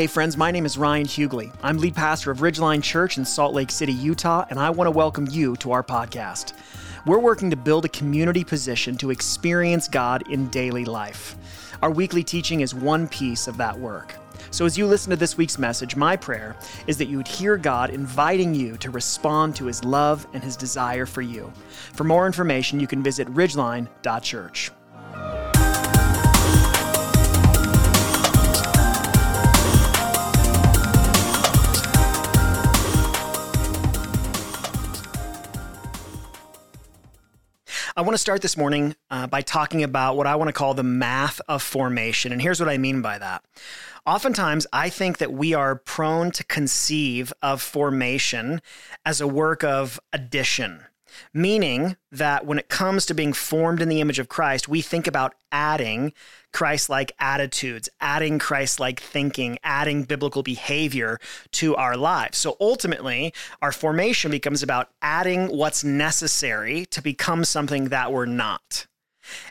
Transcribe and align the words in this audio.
Hey, 0.00 0.06
friends, 0.06 0.34
my 0.34 0.50
name 0.50 0.64
is 0.64 0.78
Ryan 0.78 1.06
Hughley. 1.06 1.54
I'm 1.62 1.76
lead 1.76 1.94
pastor 1.94 2.30
of 2.30 2.38
Ridgeline 2.38 2.82
Church 2.82 3.18
in 3.18 3.24
Salt 3.26 3.52
Lake 3.52 3.70
City, 3.70 3.92
Utah, 3.92 4.46
and 4.48 4.58
I 4.58 4.70
want 4.70 4.86
to 4.86 4.90
welcome 4.90 5.28
you 5.30 5.56
to 5.56 5.72
our 5.72 5.82
podcast. 5.82 6.54
We're 7.04 7.18
working 7.18 7.50
to 7.50 7.56
build 7.56 7.84
a 7.84 7.90
community 7.90 8.42
position 8.42 8.96
to 8.96 9.10
experience 9.10 9.88
God 9.88 10.26
in 10.30 10.48
daily 10.48 10.86
life. 10.86 11.36
Our 11.82 11.90
weekly 11.90 12.24
teaching 12.24 12.62
is 12.62 12.74
one 12.74 13.08
piece 13.08 13.46
of 13.46 13.58
that 13.58 13.78
work. 13.78 14.14
So, 14.50 14.64
as 14.64 14.78
you 14.78 14.86
listen 14.86 15.10
to 15.10 15.16
this 15.16 15.36
week's 15.36 15.58
message, 15.58 15.96
my 15.96 16.16
prayer 16.16 16.56
is 16.86 16.96
that 16.96 17.08
you 17.08 17.18
would 17.18 17.28
hear 17.28 17.58
God 17.58 17.90
inviting 17.90 18.54
you 18.54 18.78
to 18.78 18.88
respond 18.88 19.54
to 19.56 19.66
his 19.66 19.84
love 19.84 20.26
and 20.32 20.42
his 20.42 20.56
desire 20.56 21.04
for 21.04 21.20
you. 21.20 21.52
For 21.92 22.04
more 22.04 22.24
information, 22.24 22.80
you 22.80 22.86
can 22.86 23.02
visit 23.02 23.28
ridgeline.church. 23.34 24.70
I 37.96 38.02
want 38.02 38.14
to 38.14 38.18
start 38.18 38.40
this 38.40 38.56
morning 38.56 38.94
uh, 39.10 39.26
by 39.26 39.42
talking 39.42 39.82
about 39.82 40.16
what 40.16 40.26
I 40.26 40.36
want 40.36 40.48
to 40.48 40.52
call 40.52 40.74
the 40.74 40.84
math 40.84 41.40
of 41.48 41.62
formation. 41.62 42.30
And 42.30 42.40
here's 42.40 42.60
what 42.60 42.68
I 42.68 42.78
mean 42.78 43.02
by 43.02 43.18
that. 43.18 43.44
Oftentimes, 44.06 44.66
I 44.72 44.88
think 44.88 45.18
that 45.18 45.32
we 45.32 45.54
are 45.54 45.74
prone 45.74 46.30
to 46.32 46.44
conceive 46.44 47.32
of 47.42 47.60
formation 47.60 48.62
as 49.04 49.20
a 49.20 49.26
work 49.26 49.64
of 49.64 49.98
addition 50.12 50.84
meaning 51.34 51.96
that 52.12 52.46
when 52.46 52.56
it 52.56 52.68
comes 52.68 53.04
to 53.06 53.14
being 53.14 53.32
formed 53.32 53.80
in 53.80 53.88
the 53.88 54.00
image 54.00 54.20
of 54.20 54.28
Christ, 54.28 54.68
we 54.68 54.80
think 54.80 55.08
about 55.08 55.34
adding 55.50 56.12
Christ 56.52 56.88
like 56.88 57.12
attitudes, 57.18 57.88
adding 58.00 58.38
Christ 58.38 58.80
like 58.80 59.00
thinking, 59.00 59.58
adding 59.62 60.04
biblical 60.04 60.42
behavior 60.42 61.18
to 61.52 61.76
our 61.76 61.96
lives. 61.96 62.38
So 62.38 62.56
ultimately, 62.60 63.32
our 63.62 63.72
formation 63.72 64.30
becomes 64.30 64.62
about 64.62 64.88
adding 65.02 65.48
what's 65.48 65.84
necessary 65.84 66.86
to 66.86 67.02
become 67.02 67.44
something 67.44 67.86
that 67.86 68.12
we're 68.12 68.26
not. 68.26 68.86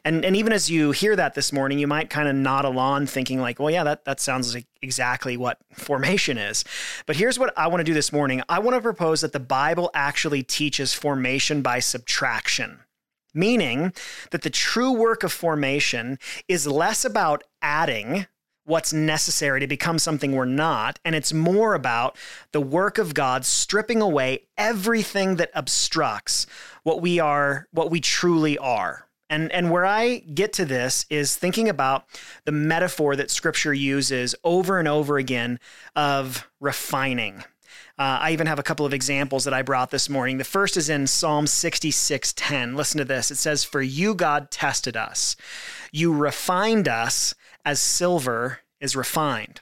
And 0.04 0.26
and 0.26 0.36
even 0.36 0.54
as 0.54 0.70
you 0.70 0.92
hear 0.92 1.16
that 1.16 1.36
this 1.36 1.54
morning, 1.54 1.80
you 1.80 1.88
might 1.88 2.10
kind 2.10 2.28
of 2.28 2.36
nod 2.36 2.66
along 2.66 3.08
thinking 3.08 3.40
like, 3.40 3.60
well, 3.60 3.72
yeah, 3.72 3.84
that, 3.84 4.06
that 4.06 4.20
sounds 4.20 4.54
like 4.54 4.68
exactly 4.82 5.38
what 5.38 5.58
formation 5.74 6.38
is. 6.38 6.64
But 7.06 7.16
here's 7.16 7.40
what 7.40 7.54
I 7.58 7.68
want 7.68 7.80
to 7.80 7.86
do 7.86 7.94
this 7.94 8.12
morning. 8.12 8.42
I 8.50 8.60
want 8.60 8.76
to 8.76 8.82
propose 8.82 9.22
that 9.22 9.34
the 9.34 9.40
Bible 9.40 9.90
actually 9.94 10.44
teaches 10.44 10.94
formation 10.94 11.62
by 11.62 11.80
subtraction. 11.80 12.80
Meaning 13.34 13.94
that 14.32 14.42
the 14.42 14.50
true 14.50 14.92
work 14.92 15.24
of 15.24 15.32
formation 15.32 16.18
is 16.48 16.66
less 16.66 17.06
about 17.06 17.44
adding 17.62 18.26
what's 18.70 18.94
necessary 18.94 19.60
to 19.60 19.68
become 19.68 19.98
something 19.98 20.32
we're 20.32 20.46
not. 20.46 21.00
And 21.04 21.16
it's 21.16 21.34
more 21.34 21.74
about 21.74 22.16
the 22.52 22.62
work 22.62 22.98
of 22.98 23.14
God 23.14 23.44
stripping 23.44 24.02
away 24.02 24.44
everything 24.58 25.38
that 25.38 25.50
obstructs 25.56 26.46
what 26.84 27.02
we 27.02 27.20
are, 27.20 27.68
what 27.72 27.90
we 27.90 28.00
truly 28.00 28.58
are. 28.60 29.08
And, 29.32 29.52
and 29.52 29.70
where 29.70 29.86
I 29.86 30.20
get 30.20 30.54
to 30.54 30.66
this 30.66 31.06
is 31.10 31.36
thinking 31.36 31.70
about 31.70 32.06
the 32.46 32.52
metaphor 32.52 33.16
that 33.16 33.30
scripture 33.30 33.74
uses 33.74 34.36
over 34.44 34.80
and 34.80 34.88
over 34.88 35.18
again 35.18 35.60
of 35.96 36.50
refining. 36.60 37.44
Uh, 38.00 38.18
I 38.22 38.32
even 38.32 38.48
have 38.48 38.60
a 38.60 38.64
couple 38.64 38.86
of 38.86 38.94
examples 38.94 39.44
that 39.44 39.54
I 39.54 39.62
brought 39.62 39.92
this 39.92 40.08
morning. 40.08 40.38
The 40.38 40.46
first 40.46 40.78
is 40.78 40.88
in 40.88 41.06
Psalm 41.06 41.46
66:10. 41.48 42.78
Listen 42.78 42.98
to 42.98 43.04
this. 43.04 43.30
It 43.30 43.36
says, 43.36 43.66
"For 43.66 43.82
you 43.82 44.16
God 44.16 44.52
tested 44.52 44.96
us. 44.96 45.36
You 45.92 46.14
refined 46.14 46.88
us 46.88 47.36
as 47.66 47.82
silver 47.82 48.62
is 48.80 48.96
refined." 48.96 49.60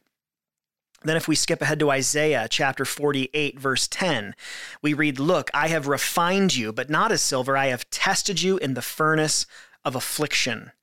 Then, 1.04 1.18
if 1.18 1.28
we 1.28 1.36
skip 1.36 1.64
ahead 1.64 1.80
to 1.80 1.90
Isaiah 1.90 2.48
chapter 2.48 2.86
48, 2.86 3.60
verse 3.60 3.88
10, 3.88 4.36
we 4.84 4.94
read, 4.94 5.20
Look, 5.20 5.50
I 5.54 5.70
have 5.70 5.88
refined 5.88 6.56
you, 6.56 6.72
but 6.72 6.92
not 6.92 7.12
as 7.12 7.24
silver. 7.24 7.58
I 7.58 7.68
have 7.68 7.90
tested 7.90 8.42
you 8.42 8.58
in 8.58 8.76
the 8.76 8.82
furnace 8.84 9.48
of 9.84 9.96
affliction. 9.96 10.74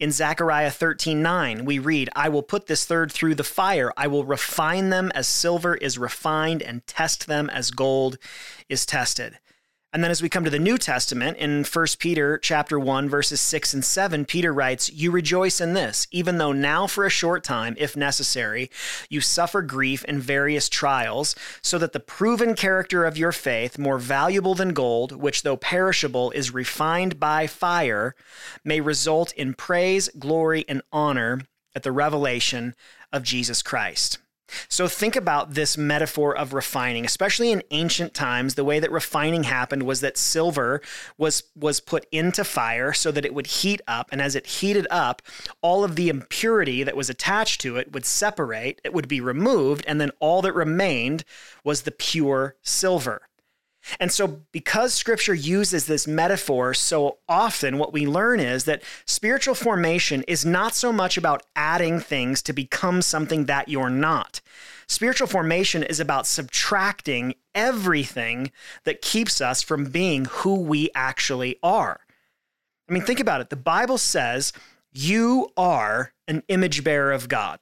In 0.00 0.12
Zechariah 0.12 0.70
13, 0.70 1.20
9, 1.20 1.64
we 1.64 1.80
read, 1.80 2.08
I 2.14 2.28
will 2.28 2.44
put 2.44 2.68
this 2.68 2.84
third 2.84 3.10
through 3.10 3.34
the 3.34 3.42
fire. 3.42 3.92
I 3.96 4.06
will 4.06 4.24
refine 4.24 4.90
them 4.90 5.10
as 5.12 5.26
silver 5.26 5.74
is 5.74 5.98
refined 5.98 6.62
and 6.62 6.86
test 6.86 7.26
them 7.26 7.50
as 7.50 7.72
gold 7.72 8.16
is 8.68 8.86
tested. 8.86 9.38
And 9.90 10.04
then 10.04 10.10
as 10.10 10.20
we 10.20 10.28
come 10.28 10.44
to 10.44 10.50
the 10.50 10.58
New 10.58 10.76
Testament 10.76 11.38
in 11.38 11.64
1 11.64 11.86
Peter 11.98 12.36
chapter 12.36 12.78
1 12.78 13.08
verses 13.08 13.40
6 13.40 13.72
and 13.72 13.82
7, 13.82 14.26
Peter 14.26 14.52
writes, 14.52 14.92
"You 14.92 15.10
rejoice 15.10 15.62
in 15.62 15.72
this, 15.72 16.06
even 16.10 16.36
though 16.36 16.52
now 16.52 16.86
for 16.86 17.06
a 17.06 17.10
short 17.10 17.42
time, 17.42 17.74
if 17.78 17.96
necessary, 17.96 18.70
you 19.08 19.22
suffer 19.22 19.62
grief 19.62 20.04
in 20.04 20.20
various 20.20 20.68
trials, 20.68 21.34
so 21.62 21.78
that 21.78 21.94
the 21.94 22.00
proven 22.00 22.54
character 22.54 23.06
of 23.06 23.16
your 23.16 23.32
faith, 23.32 23.78
more 23.78 23.98
valuable 23.98 24.54
than 24.54 24.74
gold, 24.74 25.12
which 25.12 25.42
though 25.42 25.56
perishable 25.56 26.30
is 26.32 26.52
refined 26.52 27.18
by 27.18 27.46
fire, 27.46 28.14
may 28.62 28.82
result 28.82 29.32
in 29.32 29.54
praise, 29.54 30.10
glory, 30.18 30.66
and 30.68 30.82
honor 30.92 31.40
at 31.74 31.82
the 31.82 31.92
revelation 31.92 32.74
of 33.10 33.22
Jesus 33.22 33.62
Christ." 33.62 34.18
So 34.68 34.88
think 34.88 35.16
about 35.16 35.54
this 35.54 35.76
metaphor 35.78 36.36
of 36.36 36.52
refining, 36.52 37.04
especially 37.04 37.50
in 37.50 37.62
ancient 37.70 38.14
times. 38.14 38.54
The 38.54 38.64
way 38.64 38.80
that 38.80 38.90
refining 38.90 39.44
happened 39.44 39.82
was 39.82 40.00
that 40.00 40.16
silver 40.16 40.80
was 41.16 41.44
was 41.54 41.80
put 41.80 42.06
into 42.12 42.44
fire 42.44 42.92
so 42.92 43.10
that 43.12 43.24
it 43.24 43.34
would 43.34 43.46
heat 43.46 43.80
up, 43.86 44.08
and 44.10 44.20
as 44.22 44.34
it 44.34 44.46
heated 44.46 44.86
up, 44.90 45.22
all 45.62 45.84
of 45.84 45.96
the 45.96 46.08
impurity 46.08 46.82
that 46.82 46.96
was 46.96 47.10
attached 47.10 47.60
to 47.62 47.76
it 47.76 47.92
would 47.92 48.04
separate, 48.04 48.80
it 48.84 48.92
would 48.92 49.08
be 49.08 49.20
removed, 49.20 49.84
and 49.86 50.00
then 50.00 50.10
all 50.20 50.42
that 50.42 50.54
remained 50.54 51.24
was 51.64 51.82
the 51.82 51.90
pure 51.90 52.56
silver. 52.62 53.27
And 54.00 54.12
so, 54.12 54.42
because 54.52 54.94
scripture 54.94 55.34
uses 55.34 55.86
this 55.86 56.06
metaphor 56.06 56.74
so 56.74 57.18
often, 57.28 57.78
what 57.78 57.92
we 57.92 58.06
learn 58.06 58.40
is 58.40 58.64
that 58.64 58.82
spiritual 59.06 59.54
formation 59.54 60.22
is 60.28 60.44
not 60.44 60.74
so 60.74 60.92
much 60.92 61.16
about 61.16 61.44
adding 61.56 62.00
things 62.00 62.42
to 62.42 62.52
become 62.52 63.02
something 63.02 63.46
that 63.46 63.68
you're 63.68 63.90
not. 63.90 64.40
Spiritual 64.88 65.26
formation 65.26 65.82
is 65.82 66.00
about 66.00 66.26
subtracting 66.26 67.34
everything 67.54 68.50
that 68.84 69.02
keeps 69.02 69.40
us 69.40 69.62
from 69.62 69.84
being 69.90 70.24
who 70.26 70.60
we 70.60 70.90
actually 70.94 71.56
are. 71.62 72.00
I 72.88 72.92
mean, 72.92 73.02
think 73.02 73.20
about 73.20 73.40
it. 73.40 73.50
The 73.50 73.56
Bible 73.56 73.98
says 73.98 74.52
you 74.92 75.52
are 75.56 76.12
an 76.26 76.42
image 76.48 76.84
bearer 76.84 77.12
of 77.12 77.28
God. 77.28 77.60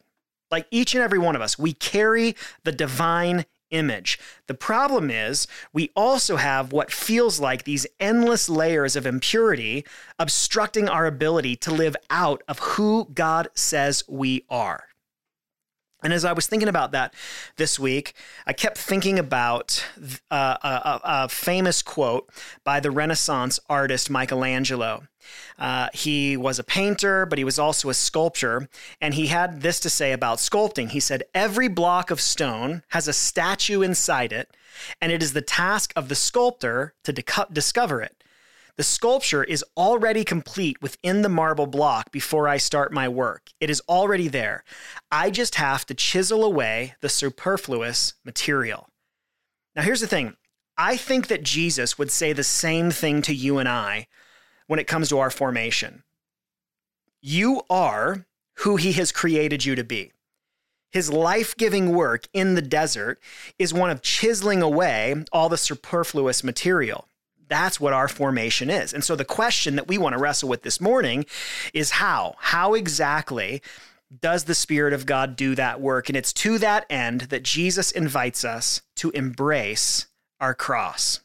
Like 0.50 0.66
each 0.70 0.94
and 0.94 1.02
every 1.02 1.18
one 1.18 1.34
of 1.34 1.42
us, 1.42 1.58
we 1.58 1.72
carry 1.72 2.36
the 2.62 2.70
divine 2.70 3.44
image. 3.70 4.18
The 4.46 4.54
problem 4.54 5.10
is, 5.10 5.46
we 5.72 5.90
also 5.96 6.36
have 6.36 6.72
what 6.72 6.90
feels 6.90 7.40
like 7.40 7.64
these 7.64 7.86
endless 8.00 8.48
layers 8.48 8.96
of 8.96 9.06
impurity 9.06 9.84
obstructing 10.18 10.88
our 10.88 11.06
ability 11.06 11.56
to 11.56 11.70
live 11.70 11.96
out 12.10 12.42
of 12.48 12.58
who 12.58 13.08
God 13.14 13.48
says 13.54 14.04
we 14.08 14.44
are. 14.48 14.84
And 16.02 16.12
as 16.12 16.24
I 16.24 16.32
was 16.34 16.46
thinking 16.46 16.68
about 16.68 16.92
that 16.92 17.14
this 17.56 17.78
week, 17.80 18.14
I 18.46 18.52
kept 18.52 18.78
thinking 18.78 19.18
about 19.18 19.84
uh, 20.30 20.56
a, 20.62 20.68
a, 20.68 21.00
a, 21.04 21.28
famous 21.28 21.82
quote 21.82 22.30
by 22.64 22.80
the 22.80 22.90
Renaissance 22.90 23.58
artist 23.68 24.10
Michelangelo. 24.10 25.04
Uh, 25.58 25.88
he 25.92 26.36
was 26.36 26.58
a 26.58 26.64
painter, 26.64 27.26
but 27.26 27.38
he 27.38 27.44
was 27.44 27.58
also 27.58 27.88
a 27.88 27.94
sculptor. 27.94 28.68
And 29.00 29.14
he 29.14 29.28
had 29.28 29.62
this 29.62 29.80
to 29.80 29.90
say 29.90 30.12
about 30.12 30.38
sculpting. 30.38 30.90
He 30.90 31.00
said, 31.00 31.24
Every 31.34 31.68
block 31.68 32.10
of 32.10 32.20
stone 32.20 32.82
has 32.88 33.08
a 33.08 33.12
statue 33.12 33.82
inside 33.82 34.32
it, 34.32 34.56
and 35.00 35.12
it 35.12 35.22
is 35.22 35.32
the 35.32 35.42
task 35.42 35.92
of 35.96 36.08
the 36.08 36.14
sculptor 36.14 36.94
to 37.04 37.12
discover 37.12 38.02
it. 38.02 38.22
The 38.76 38.82
sculpture 38.82 39.42
is 39.42 39.64
already 39.74 40.22
complete 40.22 40.82
within 40.82 41.22
the 41.22 41.30
marble 41.30 41.66
block 41.66 42.12
before 42.12 42.46
I 42.46 42.58
start 42.58 42.92
my 42.92 43.08
work. 43.08 43.50
It 43.58 43.70
is 43.70 43.80
already 43.88 44.28
there. 44.28 44.64
I 45.10 45.30
just 45.30 45.54
have 45.54 45.86
to 45.86 45.94
chisel 45.94 46.44
away 46.44 46.94
the 47.00 47.08
superfluous 47.08 48.14
material. 48.22 48.90
Now, 49.74 49.82
here's 49.82 50.02
the 50.02 50.06
thing 50.06 50.36
I 50.76 50.98
think 50.98 51.28
that 51.28 51.42
Jesus 51.42 51.98
would 51.98 52.10
say 52.10 52.32
the 52.34 52.44
same 52.44 52.90
thing 52.90 53.22
to 53.22 53.34
you 53.34 53.56
and 53.58 53.68
I 53.68 54.08
when 54.66 54.78
it 54.78 54.86
comes 54.86 55.08
to 55.08 55.18
our 55.18 55.30
formation. 55.30 56.02
You 57.20 57.62
are 57.70 58.26
who 58.58 58.76
he 58.76 58.92
has 58.92 59.12
created 59.12 59.64
you 59.64 59.74
to 59.74 59.84
be. 59.84 60.12
His 60.90 61.12
life 61.12 61.56
giving 61.56 61.92
work 61.92 62.26
in 62.32 62.54
the 62.54 62.62
desert 62.62 63.20
is 63.58 63.74
one 63.74 63.90
of 63.90 64.02
chiseling 64.02 64.62
away 64.62 65.14
all 65.32 65.48
the 65.48 65.58
superfluous 65.58 66.42
material. 66.42 67.08
That's 67.48 67.80
what 67.80 67.92
our 67.92 68.08
formation 68.08 68.70
is. 68.70 68.92
And 68.92 69.04
so 69.04 69.14
the 69.14 69.24
question 69.24 69.76
that 69.76 69.88
we 69.88 69.98
want 69.98 70.14
to 70.14 70.18
wrestle 70.18 70.48
with 70.48 70.62
this 70.62 70.80
morning 70.80 71.26
is 71.74 71.90
how? 71.92 72.34
How 72.38 72.74
exactly 72.74 73.62
does 74.20 74.44
the 74.44 74.54
Spirit 74.54 74.92
of 74.92 75.06
God 75.06 75.36
do 75.36 75.54
that 75.54 75.80
work? 75.80 76.08
And 76.08 76.16
it's 76.16 76.32
to 76.34 76.58
that 76.58 76.86
end 76.88 77.22
that 77.22 77.42
Jesus 77.42 77.90
invites 77.90 78.44
us 78.44 78.82
to 78.96 79.10
embrace 79.10 80.06
our 80.40 80.54
cross 80.54 81.20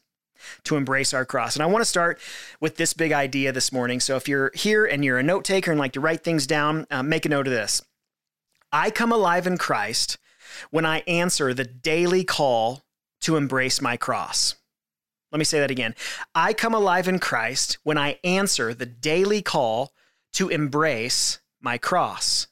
to 0.64 0.76
embrace 0.76 1.14
our 1.14 1.24
cross. 1.24 1.56
And 1.56 1.62
I 1.62 1.66
want 1.66 1.82
to 1.82 1.88
start 1.88 2.20
with 2.60 2.76
this 2.76 2.92
big 2.92 3.12
idea 3.12 3.52
this 3.52 3.72
morning. 3.72 4.00
So 4.00 4.16
if 4.16 4.28
you're 4.28 4.50
here 4.54 4.84
and 4.84 5.04
you're 5.04 5.18
a 5.18 5.22
note 5.22 5.44
taker 5.44 5.70
and 5.70 5.80
like 5.80 5.92
to 5.92 6.00
write 6.00 6.24
things 6.24 6.46
down, 6.46 6.86
uh, 6.90 7.02
make 7.02 7.26
a 7.26 7.28
note 7.28 7.46
of 7.46 7.52
this. 7.52 7.82
I 8.72 8.90
come 8.90 9.12
alive 9.12 9.46
in 9.46 9.58
Christ 9.58 10.18
when 10.70 10.86
I 10.86 11.00
answer 11.00 11.52
the 11.52 11.64
daily 11.64 12.24
call 12.24 12.82
to 13.22 13.36
embrace 13.36 13.80
my 13.80 13.96
cross. 13.96 14.56
Let 15.30 15.38
me 15.38 15.44
say 15.44 15.60
that 15.60 15.70
again. 15.70 15.94
I 16.34 16.52
come 16.52 16.74
alive 16.74 17.08
in 17.08 17.18
Christ 17.18 17.78
when 17.82 17.96
I 17.96 18.18
answer 18.22 18.74
the 18.74 18.86
daily 18.86 19.40
call 19.40 19.92
to 20.34 20.50
embrace 20.50 21.40
my 21.60 21.78
cross. 21.78 22.48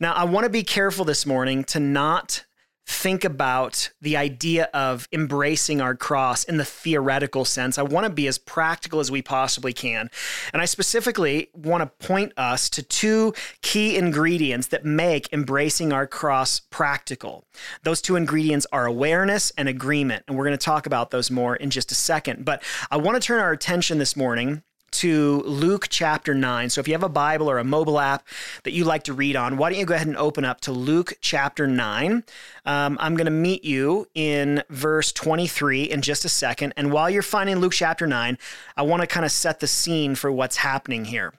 Now, 0.00 0.14
I 0.14 0.24
want 0.24 0.44
to 0.44 0.50
be 0.50 0.62
careful 0.62 1.04
this 1.04 1.26
morning 1.26 1.62
to 1.64 1.80
not 1.80 2.45
think 2.86 3.24
about 3.24 3.90
the 4.00 4.16
idea 4.16 4.68
of 4.72 5.08
embracing 5.12 5.80
our 5.80 5.96
cross 5.96 6.44
in 6.44 6.56
the 6.56 6.64
theoretical 6.64 7.44
sense. 7.44 7.78
I 7.78 7.82
want 7.82 8.06
to 8.06 8.12
be 8.12 8.28
as 8.28 8.38
practical 8.38 9.00
as 9.00 9.10
we 9.10 9.22
possibly 9.22 9.72
can. 9.72 10.08
And 10.52 10.62
I 10.62 10.66
specifically 10.66 11.50
want 11.52 11.82
to 11.82 12.06
point 12.06 12.32
us 12.36 12.70
to 12.70 12.82
two 12.82 13.34
key 13.60 13.96
ingredients 13.96 14.68
that 14.68 14.84
make 14.84 15.32
embracing 15.32 15.92
our 15.92 16.06
cross 16.06 16.60
practical. 16.60 17.44
Those 17.82 18.00
two 18.00 18.14
ingredients 18.14 18.66
are 18.70 18.86
awareness 18.86 19.50
and 19.58 19.68
agreement. 19.68 20.24
And 20.28 20.36
we're 20.36 20.44
going 20.44 20.58
to 20.58 20.64
talk 20.64 20.86
about 20.86 21.10
those 21.10 21.30
more 21.30 21.56
in 21.56 21.70
just 21.70 21.90
a 21.90 21.96
second. 21.96 22.44
But 22.44 22.62
I 22.90 22.98
want 22.98 23.20
to 23.20 23.26
turn 23.26 23.40
our 23.40 23.52
attention 23.52 23.98
this 23.98 24.16
morning 24.16 24.62
to 24.92 25.42
Luke 25.42 25.86
chapter 25.88 26.34
9. 26.34 26.70
So 26.70 26.80
if 26.80 26.88
you 26.88 26.94
have 26.94 27.02
a 27.02 27.08
Bible 27.08 27.50
or 27.50 27.58
a 27.58 27.64
mobile 27.64 27.98
app 27.98 28.26
that 28.64 28.72
you 28.72 28.84
like 28.84 29.04
to 29.04 29.12
read 29.12 29.36
on, 29.36 29.56
why 29.56 29.70
don't 29.70 29.78
you 29.78 29.86
go 29.86 29.94
ahead 29.94 30.06
and 30.06 30.16
open 30.16 30.44
up 30.44 30.60
to 30.62 30.72
Luke 30.72 31.14
chapter 31.20 31.66
9? 31.66 32.24
Um, 32.64 32.96
I'm 33.00 33.16
going 33.16 33.26
to 33.26 33.30
meet 33.30 33.64
you 33.64 34.08
in 34.14 34.62
verse 34.70 35.12
23 35.12 35.84
in 35.84 36.02
just 36.02 36.24
a 36.24 36.28
second. 36.28 36.74
And 36.76 36.92
while 36.92 37.10
you're 37.10 37.22
finding 37.22 37.56
Luke 37.56 37.72
chapter 37.72 38.06
9, 38.06 38.38
I 38.76 38.82
want 38.82 39.02
to 39.02 39.06
kind 39.06 39.26
of 39.26 39.32
set 39.32 39.60
the 39.60 39.66
scene 39.66 40.14
for 40.14 40.30
what's 40.30 40.56
happening 40.56 41.06
here. 41.06 41.34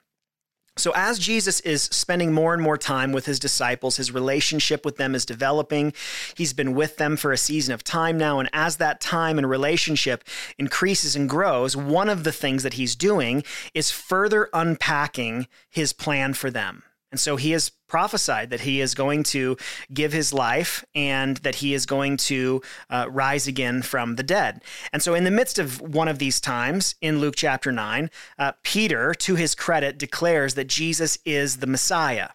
So, 0.78 0.92
as 0.94 1.18
Jesus 1.18 1.60
is 1.60 1.82
spending 1.82 2.32
more 2.32 2.54
and 2.54 2.62
more 2.62 2.78
time 2.78 3.12
with 3.12 3.26
his 3.26 3.38
disciples, 3.38 3.96
his 3.96 4.12
relationship 4.12 4.84
with 4.84 4.96
them 4.96 5.14
is 5.14 5.26
developing. 5.26 5.92
He's 6.36 6.52
been 6.52 6.74
with 6.74 6.96
them 6.96 7.16
for 7.16 7.32
a 7.32 7.36
season 7.36 7.74
of 7.74 7.82
time 7.82 8.16
now. 8.16 8.38
And 8.38 8.48
as 8.52 8.76
that 8.76 9.00
time 9.00 9.38
and 9.38 9.50
relationship 9.50 10.24
increases 10.56 11.16
and 11.16 11.28
grows, 11.28 11.76
one 11.76 12.08
of 12.08 12.24
the 12.24 12.32
things 12.32 12.62
that 12.62 12.74
he's 12.74 12.94
doing 12.94 13.42
is 13.74 13.90
further 13.90 14.48
unpacking 14.52 15.48
his 15.68 15.92
plan 15.92 16.32
for 16.34 16.50
them. 16.50 16.84
And 17.10 17.18
so 17.18 17.36
he 17.36 17.52
has 17.52 17.70
prophesied 17.88 18.50
that 18.50 18.60
he 18.60 18.80
is 18.80 18.94
going 18.94 19.22
to 19.24 19.56
give 19.92 20.12
his 20.12 20.32
life 20.32 20.84
and 20.94 21.38
that 21.38 21.56
he 21.56 21.72
is 21.72 21.86
going 21.86 22.18
to 22.18 22.60
uh, 22.90 23.06
rise 23.08 23.46
again 23.46 23.82
from 23.82 24.16
the 24.16 24.22
dead. 24.22 24.62
And 24.92 25.02
so, 25.02 25.14
in 25.14 25.24
the 25.24 25.30
midst 25.30 25.58
of 25.58 25.80
one 25.80 26.08
of 26.08 26.18
these 26.18 26.40
times 26.40 26.94
in 27.00 27.20
Luke 27.20 27.34
chapter 27.36 27.72
9, 27.72 28.10
uh, 28.38 28.52
Peter, 28.62 29.14
to 29.14 29.36
his 29.36 29.54
credit, 29.54 29.98
declares 29.98 30.54
that 30.54 30.66
Jesus 30.66 31.18
is 31.24 31.58
the 31.58 31.66
Messiah. 31.66 32.30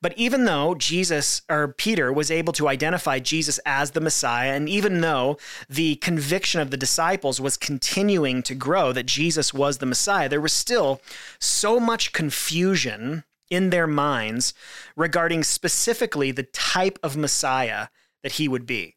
But 0.00 0.16
even 0.16 0.44
though 0.44 0.74
Jesus 0.74 1.42
or 1.48 1.68
Peter 1.68 2.12
was 2.12 2.30
able 2.30 2.52
to 2.54 2.68
identify 2.68 3.18
Jesus 3.18 3.58
as 3.66 3.90
the 3.90 4.00
Messiah, 4.00 4.52
and 4.52 4.68
even 4.68 5.00
though 5.00 5.38
the 5.68 5.96
conviction 5.96 6.60
of 6.60 6.70
the 6.70 6.76
disciples 6.76 7.40
was 7.40 7.56
continuing 7.56 8.42
to 8.44 8.54
grow 8.54 8.92
that 8.92 9.06
Jesus 9.06 9.52
was 9.52 9.78
the 9.78 9.86
Messiah, 9.86 10.28
there 10.28 10.40
was 10.40 10.52
still 10.52 11.00
so 11.40 11.80
much 11.80 12.12
confusion 12.12 13.24
in 13.50 13.70
their 13.70 13.86
minds 13.86 14.54
regarding 14.96 15.42
specifically 15.42 16.30
the 16.30 16.42
type 16.42 16.98
of 17.02 17.16
Messiah 17.16 17.88
that 18.22 18.32
he 18.32 18.48
would 18.48 18.66
be. 18.66 18.96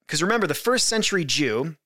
Because 0.00 0.22
remember, 0.22 0.46
the 0.46 0.54
first 0.54 0.86
century 0.88 1.24
Jew 1.24 1.76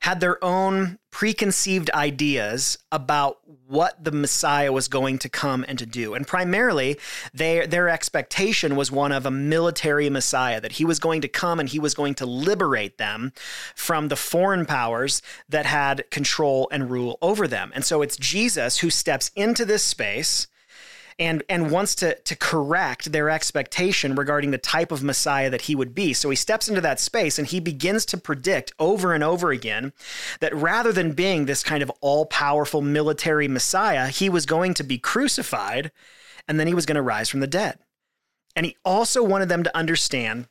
had 0.00 0.20
their 0.20 0.42
own 0.44 0.98
preconceived 1.10 1.90
ideas 1.90 2.78
about 2.92 3.38
what 3.66 4.02
the 4.02 4.12
Messiah 4.12 4.70
was 4.70 4.86
going 4.86 5.18
to 5.18 5.28
come 5.28 5.64
and 5.66 5.78
to 5.78 5.86
do. 5.86 6.14
And 6.14 6.26
primarily, 6.26 6.98
they, 7.32 7.66
their 7.66 7.88
expectation 7.88 8.76
was 8.76 8.92
one 8.92 9.12
of 9.12 9.26
a 9.26 9.30
military 9.30 10.10
Messiah, 10.10 10.60
that 10.60 10.72
he 10.72 10.84
was 10.84 10.98
going 10.98 11.22
to 11.22 11.28
come 11.28 11.58
and 11.58 11.68
he 11.68 11.78
was 11.78 11.94
going 11.94 12.14
to 12.16 12.26
liberate 12.26 12.98
them 12.98 13.32
from 13.74 14.08
the 14.08 14.16
foreign 14.16 14.66
powers 14.66 15.22
that 15.48 15.66
had 15.66 16.08
control 16.10 16.68
and 16.70 16.90
rule 16.90 17.18
over 17.22 17.48
them. 17.48 17.72
And 17.74 17.84
so 17.84 18.02
it's 18.02 18.16
Jesus 18.16 18.78
who 18.78 18.90
steps 18.90 19.30
into 19.34 19.64
this 19.64 19.82
space 19.82 20.46
and 21.18 21.42
and 21.48 21.70
wants 21.70 21.94
to 21.96 22.14
to 22.14 22.36
correct 22.36 23.12
their 23.12 23.30
expectation 23.30 24.14
regarding 24.14 24.50
the 24.50 24.58
type 24.58 24.92
of 24.92 25.02
Messiah 25.02 25.50
that 25.50 25.62
he 25.62 25.74
would 25.74 25.94
be. 25.94 26.12
So 26.12 26.30
he 26.30 26.36
steps 26.36 26.68
into 26.68 26.80
that 26.82 27.00
space 27.00 27.38
and 27.38 27.48
he 27.48 27.60
begins 27.60 28.04
to 28.06 28.18
predict 28.18 28.72
over 28.78 29.12
and 29.14 29.24
over 29.24 29.50
again 29.50 29.92
that 30.40 30.54
rather 30.54 30.92
than 30.92 31.12
being 31.12 31.46
this 31.46 31.62
kind 31.62 31.82
of 31.82 31.90
all-powerful 32.00 32.82
military 32.82 33.48
Messiah, 33.48 34.08
he 34.08 34.28
was 34.28 34.46
going 34.46 34.74
to 34.74 34.84
be 34.84 34.98
crucified 34.98 35.90
and 36.46 36.60
then 36.60 36.66
he 36.66 36.74
was 36.74 36.86
going 36.86 36.96
to 36.96 37.02
rise 37.02 37.28
from 37.28 37.40
the 37.40 37.46
dead. 37.46 37.78
And 38.54 38.64
he 38.64 38.76
also 38.84 39.22
wanted 39.22 39.48
them 39.48 39.62
to 39.64 39.76
understand 39.76 40.48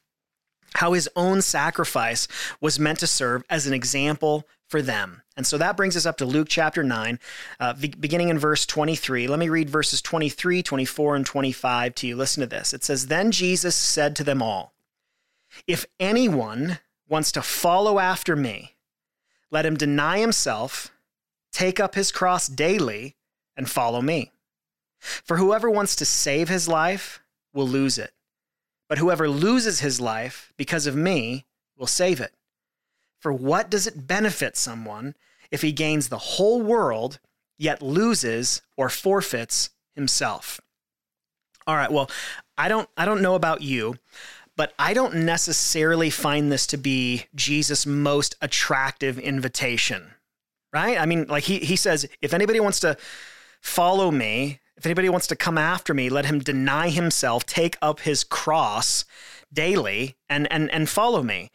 how 0.75 0.93
his 0.93 1.09
own 1.15 1.41
sacrifice 1.41 2.27
was 2.59 2.79
meant 2.79 2.99
to 2.99 3.07
serve 3.07 3.43
as 3.49 3.65
an 3.65 3.73
example 3.73 4.47
for 4.67 4.81
them. 4.81 5.21
And 5.37 5.45
so 5.45 5.57
that 5.57 5.75
brings 5.75 5.97
us 5.97 6.05
up 6.05 6.17
to 6.17 6.25
Luke 6.25 6.47
chapter 6.49 6.83
9, 6.83 7.19
uh, 7.59 7.73
beginning 7.73 8.29
in 8.29 8.39
verse 8.39 8.65
23. 8.65 9.27
Let 9.27 9.39
me 9.39 9.49
read 9.49 9.69
verses 9.69 10.01
23, 10.01 10.63
24, 10.63 11.15
and 11.15 11.25
25 11.25 11.95
to 11.95 12.07
you. 12.07 12.15
Listen 12.15 12.41
to 12.41 12.47
this. 12.47 12.73
It 12.73 12.83
says, 12.83 13.07
Then 13.07 13.31
Jesus 13.31 13.75
said 13.75 14.15
to 14.15 14.23
them 14.23 14.41
all, 14.41 14.73
If 15.67 15.85
anyone 15.99 16.79
wants 17.07 17.31
to 17.33 17.41
follow 17.41 17.99
after 17.99 18.35
me, 18.35 18.75
let 19.51 19.65
him 19.65 19.75
deny 19.75 20.19
himself, 20.19 20.91
take 21.51 21.79
up 21.79 21.95
his 21.95 22.11
cross 22.11 22.47
daily, 22.47 23.15
and 23.57 23.69
follow 23.69 24.01
me. 24.01 24.31
For 24.99 25.37
whoever 25.37 25.69
wants 25.69 25.95
to 25.97 26.05
save 26.05 26.49
his 26.49 26.67
life 26.67 27.21
will 27.53 27.67
lose 27.67 27.97
it, 27.97 28.13
but 28.87 28.97
whoever 28.97 29.29
loses 29.29 29.81
his 29.81 29.99
life 29.99 30.53
because 30.57 30.87
of 30.87 30.95
me 30.95 31.45
will 31.77 31.87
save 31.87 32.21
it. 32.21 32.33
For 33.25 33.33
what 33.33 33.71
does 33.71 33.87
it 33.87 34.05
benefit 34.05 34.55
someone 34.55 35.15
if 35.49 35.63
he 35.63 35.71
gains 35.71 36.09
the 36.09 36.19
whole 36.19 36.61
world 36.61 37.17
yet 37.57 37.81
loses 37.81 38.61
or 38.77 38.87
forfeits 38.87 39.71
himself? 39.95 40.61
All 41.65 41.75
right, 41.75 41.91
well, 41.91 42.07
I 42.55 42.67
don't 42.67 42.87
I 42.95 43.03
don't 43.03 43.23
know 43.23 43.33
about 43.33 43.63
you, 43.63 43.95
but 44.55 44.73
I 44.77 44.93
don't 44.93 45.25
necessarily 45.25 46.11
find 46.11 46.51
this 46.51 46.67
to 46.67 46.77
be 46.77 47.25
Jesus' 47.33 47.87
most 47.87 48.35
attractive 48.43 49.17
invitation. 49.17 50.11
Right? 50.71 50.99
I 50.99 51.07
mean, 51.07 51.25
like 51.25 51.45
he 51.45 51.57
he 51.57 51.77
says, 51.77 52.07
if 52.21 52.31
anybody 52.31 52.59
wants 52.59 52.79
to 52.81 52.95
follow 53.59 54.11
me, 54.11 54.59
if 54.77 54.85
anybody 54.85 55.09
wants 55.09 55.25
to 55.25 55.35
come 55.35 55.57
after 55.57 55.95
me, 55.95 56.09
let 56.09 56.27
him 56.27 56.41
deny 56.41 56.89
himself, 56.89 57.43
take 57.43 57.75
up 57.81 58.01
his 58.01 58.23
cross 58.23 59.03
daily 59.51 60.15
and 60.29 60.47
and 60.51 60.69
and 60.69 60.87
follow 60.87 61.23
me. 61.23 61.49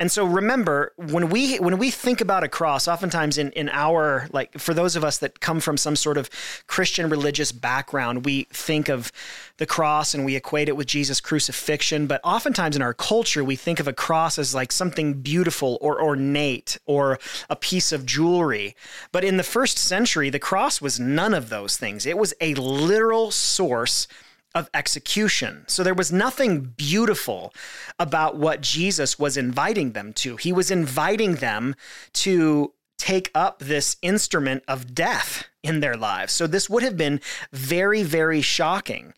And 0.00 0.12
so 0.12 0.24
remember, 0.24 0.92
when 0.94 1.28
we 1.28 1.56
when 1.56 1.76
we 1.76 1.90
think 1.90 2.20
about 2.20 2.44
a 2.44 2.48
cross, 2.48 2.86
oftentimes 2.86 3.36
in, 3.36 3.50
in 3.52 3.68
our 3.70 4.28
like 4.32 4.56
for 4.56 4.72
those 4.72 4.94
of 4.94 5.02
us 5.02 5.18
that 5.18 5.40
come 5.40 5.58
from 5.58 5.76
some 5.76 5.96
sort 5.96 6.16
of 6.16 6.30
Christian 6.68 7.10
religious 7.10 7.50
background, 7.50 8.24
we 8.24 8.44
think 8.44 8.88
of 8.88 9.10
the 9.56 9.66
cross 9.66 10.14
and 10.14 10.24
we 10.24 10.36
equate 10.36 10.68
it 10.68 10.76
with 10.76 10.86
Jesus' 10.86 11.20
crucifixion. 11.20 12.06
But 12.06 12.20
oftentimes 12.22 12.76
in 12.76 12.82
our 12.82 12.94
culture, 12.94 13.42
we 13.42 13.56
think 13.56 13.80
of 13.80 13.88
a 13.88 13.92
cross 13.92 14.38
as 14.38 14.54
like 14.54 14.70
something 14.70 15.14
beautiful 15.14 15.78
or 15.80 16.00
ornate 16.00 16.78
or 16.86 17.18
a 17.50 17.56
piece 17.56 17.90
of 17.90 18.06
jewelry. 18.06 18.76
But 19.10 19.24
in 19.24 19.36
the 19.36 19.42
first 19.42 19.78
century, 19.78 20.30
the 20.30 20.38
cross 20.38 20.80
was 20.80 21.00
none 21.00 21.34
of 21.34 21.48
those 21.48 21.76
things. 21.76 22.06
It 22.06 22.18
was 22.18 22.34
a 22.40 22.54
literal 22.54 23.32
source 23.32 24.06
of 24.54 24.70
execution. 24.74 25.64
So 25.68 25.82
there 25.82 25.94
was 25.94 26.12
nothing 26.12 26.60
beautiful 26.76 27.52
about 27.98 28.36
what 28.36 28.60
Jesus 28.60 29.18
was 29.18 29.36
inviting 29.36 29.92
them 29.92 30.12
to. 30.14 30.36
He 30.36 30.52
was 30.52 30.70
inviting 30.70 31.36
them 31.36 31.74
to 32.14 32.72
take 32.98 33.30
up 33.34 33.60
this 33.60 33.96
instrument 34.02 34.64
of 34.66 34.94
death 34.94 35.46
in 35.62 35.80
their 35.80 35.96
lives. 35.96 36.32
So 36.32 36.46
this 36.46 36.68
would 36.68 36.82
have 36.82 36.96
been 36.96 37.20
very, 37.52 38.02
very 38.02 38.40
shocking. 38.40 39.14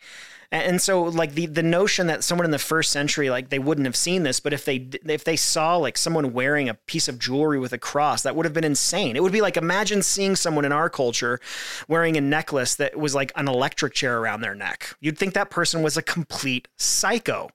And 0.53 0.83
so 0.83 1.05
like 1.05 1.35
the 1.35 1.47
the 1.47 1.63
notion 1.63 2.09
that 2.09 2.25
someone 2.25 2.45
in 2.45 2.51
the 2.51 2.59
first 2.59 2.91
century 2.91 3.31
like 3.31 3.51
they 3.51 3.61
wouldn't 3.61 3.87
have 3.87 3.95
seen 3.95 4.25
this, 4.25 4.41
but 4.41 4.53
if 4.53 4.65
they 4.65 4.89
if 5.05 5.23
they 5.23 5.37
saw 5.37 5.77
like 5.77 5.97
someone 5.97 6.33
wearing 6.33 6.69
a 6.69 6.75
piece 6.75 7.07
of 7.07 7.21
jewelry 7.21 7.61
with 7.61 7.73
a 7.73 7.79
cross, 7.79 8.23
that 8.23 8.35
would 8.35 8.47
have 8.47 8.53
been 8.53 8.65
insane. 8.65 9.15
It 9.15 9.23
would 9.23 9.33
be 9.33 9.43
like 9.43 9.57
imagine 9.57 10.03
seeing 10.03 10.35
someone 10.35 10.65
in 10.65 10.73
our 10.73 10.91
culture 10.91 11.41
wearing 11.87 12.17
a 12.17 12.21
necklace 12.21 12.75
that 12.77 12.99
was 12.99 13.15
like 13.15 13.31
an 13.37 13.47
electric 13.47 13.95
chair 13.95 14.19
around 14.19 14.41
their 14.41 14.57
neck. 14.57 14.97
You'd 15.01 15.19
think 15.19 15.35
that 15.35 15.51
person 15.51 15.83
was 15.83 15.97
a 15.97 16.03
complete 16.03 16.67
psycho. 16.77 17.51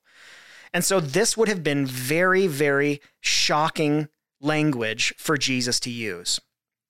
And 0.74 0.84
so 0.84 1.02
this 1.02 1.36
would 1.36 1.50
have 1.50 1.64
been 1.64 1.86
very 1.86 2.48
very 2.48 3.02
shocking 3.20 4.08
language 4.40 5.14
for 5.18 5.38
Jesus 5.38 5.82
to 5.82 5.90
use. 5.90 6.40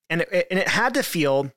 And 0.08 0.22
it, 0.22 0.48
and 0.52 0.60
it 0.60 0.68
had 0.68 0.94
to 0.94 1.02
feel 1.02 1.52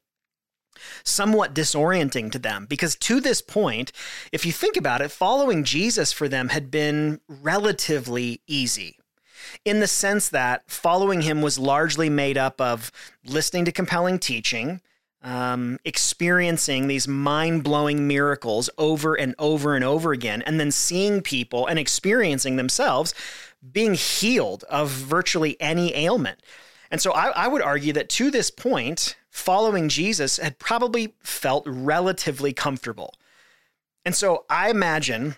somewhat 1.05 1.55
disorienting 1.55 2.31
to 2.33 2.39
them 2.39 2.67
because 2.67 2.97
to 2.97 3.21
this 3.21 3.43
point, 3.43 3.93
if 4.33 4.45
you 4.45 4.53
think 4.53 4.77
about 4.77 5.01
it, 5.01 5.11
following 5.11 5.65
Jesus 5.65 6.13
for 6.13 6.29
them 6.29 6.49
had 6.49 6.71
been 6.71 7.21
relatively 7.29 8.41
easy 8.47 8.99
in 9.65 9.81
the 9.81 9.87
sense 9.87 10.29
that 10.29 10.63
following 10.71 11.23
him 11.23 11.43
was 11.43 11.59
largely 11.59 12.09
made 12.09 12.37
up 12.39 12.61
of 12.61 12.93
listening 13.25 13.65
to 13.65 13.73
compelling 13.73 14.19
teaching, 14.19 14.81
um, 15.23 15.79
experiencing 15.85 16.87
these 16.87 17.09
mind 17.09 17.65
blowing 17.65 18.07
miracles 18.07 18.71
over 18.79 19.15
and 19.15 19.35
over 19.39 19.75
and 19.75 19.85
over 19.85 20.13
again, 20.13 20.43
and 20.43 20.61
then 20.61 20.71
seeing 20.71 21.21
people 21.23 21.67
and 21.67 21.79
experiencing 21.79 22.57
themselves 22.57 23.15
being 23.73 23.95
healed 23.95 24.65
of 24.65 24.91
virtually 24.91 25.57
any 25.61 25.95
ailment. 25.95 26.41
And 26.91 27.01
so 27.01 27.13
I, 27.13 27.29
I 27.31 27.49
would 27.49 27.63
argue 27.63 27.93
that 27.95 28.09
to 28.11 28.31
this 28.31 28.51
point, 28.51 29.17
following 29.39 29.89
Jesus 29.89 30.37
had 30.37 30.59
probably 30.59 31.15
felt 31.21 31.65
relatively 31.67 32.53
comfortable. 32.53 33.15
And 34.05 34.15
so 34.15 34.45
I 34.51 34.71
imagine 34.71 35.37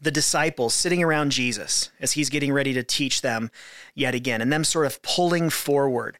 the 0.00 0.10
disciples 0.10 0.74
sitting 0.74 1.02
around 1.02 1.30
Jesus 1.30 1.90
as 2.00 2.12
he's 2.12 2.30
getting 2.30 2.52
ready 2.52 2.72
to 2.72 2.82
teach 2.82 3.20
them 3.20 3.50
yet 3.94 4.14
again, 4.14 4.40
and 4.40 4.52
them 4.52 4.64
sort 4.64 4.86
of 4.86 5.00
pulling 5.02 5.50
forward, 5.50 6.18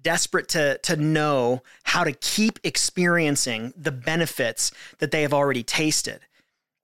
desperate 0.00 0.48
to, 0.48 0.78
to 0.78 0.96
know 0.96 1.62
how 1.84 2.02
to 2.02 2.12
keep 2.12 2.58
experiencing 2.64 3.72
the 3.76 3.92
benefits 3.92 4.72
that 4.98 5.12
they 5.12 5.22
have 5.22 5.32
already 5.32 5.62
tasted. 5.62 6.20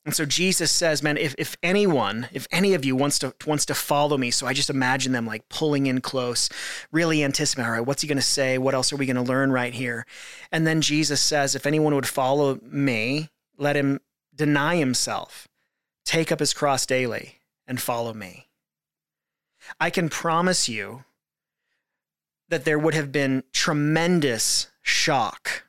And 0.08 0.16
so 0.16 0.24
Jesus 0.24 0.72
says, 0.72 1.02
man, 1.02 1.18
if, 1.18 1.34
if 1.36 1.54
anyone, 1.62 2.28
if 2.32 2.46
any 2.50 2.72
of 2.72 2.82
you 2.82 2.96
wants 2.96 3.18
to 3.18 3.34
wants 3.44 3.66
to 3.66 3.74
follow 3.74 4.16
me, 4.16 4.30
so 4.30 4.46
I 4.46 4.54
just 4.54 4.70
imagine 4.70 5.12
them 5.12 5.26
like 5.26 5.46
pulling 5.50 5.86
in 5.86 6.00
close, 6.00 6.48
really 6.90 7.22
anticipating, 7.22 7.66
all 7.66 7.72
right, 7.72 7.86
what's 7.86 8.00
he 8.00 8.08
gonna 8.08 8.22
say? 8.22 8.56
What 8.56 8.72
else 8.72 8.90
are 8.90 8.96
we 8.96 9.04
gonna 9.04 9.22
learn 9.22 9.52
right 9.52 9.74
here? 9.74 10.06
And 10.50 10.66
then 10.66 10.80
Jesus 10.80 11.20
says, 11.20 11.54
if 11.54 11.66
anyone 11.66 11.94
would 11.94 12.08
follow 12.08 12.58
me, 12.62 13.28
let 13.58 13.76
him 13.76 14.00
deny 14.34 14.76
himself, 14.76 15.46
take 16.06 16.32
up 16.32 16.40
his 16.40 16.54
cross 16.54 16.86
daily, 16.86 17.40
and 17.66 17.78
follow 17.78 18.14
me. 18.14 18.48
I 19.78 19.90
can 19.90 20.08
promise 20.08 20.70
you 20.70 21.04
that 22.48 22.64
there 22.64 22.78
would 22.78 22.94
have 22.94 23.12
been 23.12 23.44
tremendous 23.52 24.68
shock 24.80 25.64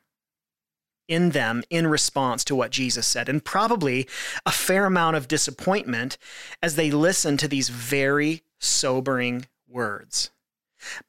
in 1.09 1.31
them 1.31 1.63
in 1.69 1.87
response 1.87 2.45
to 2.45 2.55
what 2.55 2.71
Jesus 2.71 3.05
said, 3.05 3.27
and 3.27 3.43
probably 3.43 4.07
a 4.45 4.51
fair 4.51 4.85
amount 4.85 5.17
of 5.17 5.27
disappointment 5.27 6.17
as 6.63 6.75
they 6.75 6.91
listen 6.91 7.35
to 7.37 7.47
these 7.49 7.67
very 7.67 8.43
sobering 8.59 9.47
words. 9.67 10.29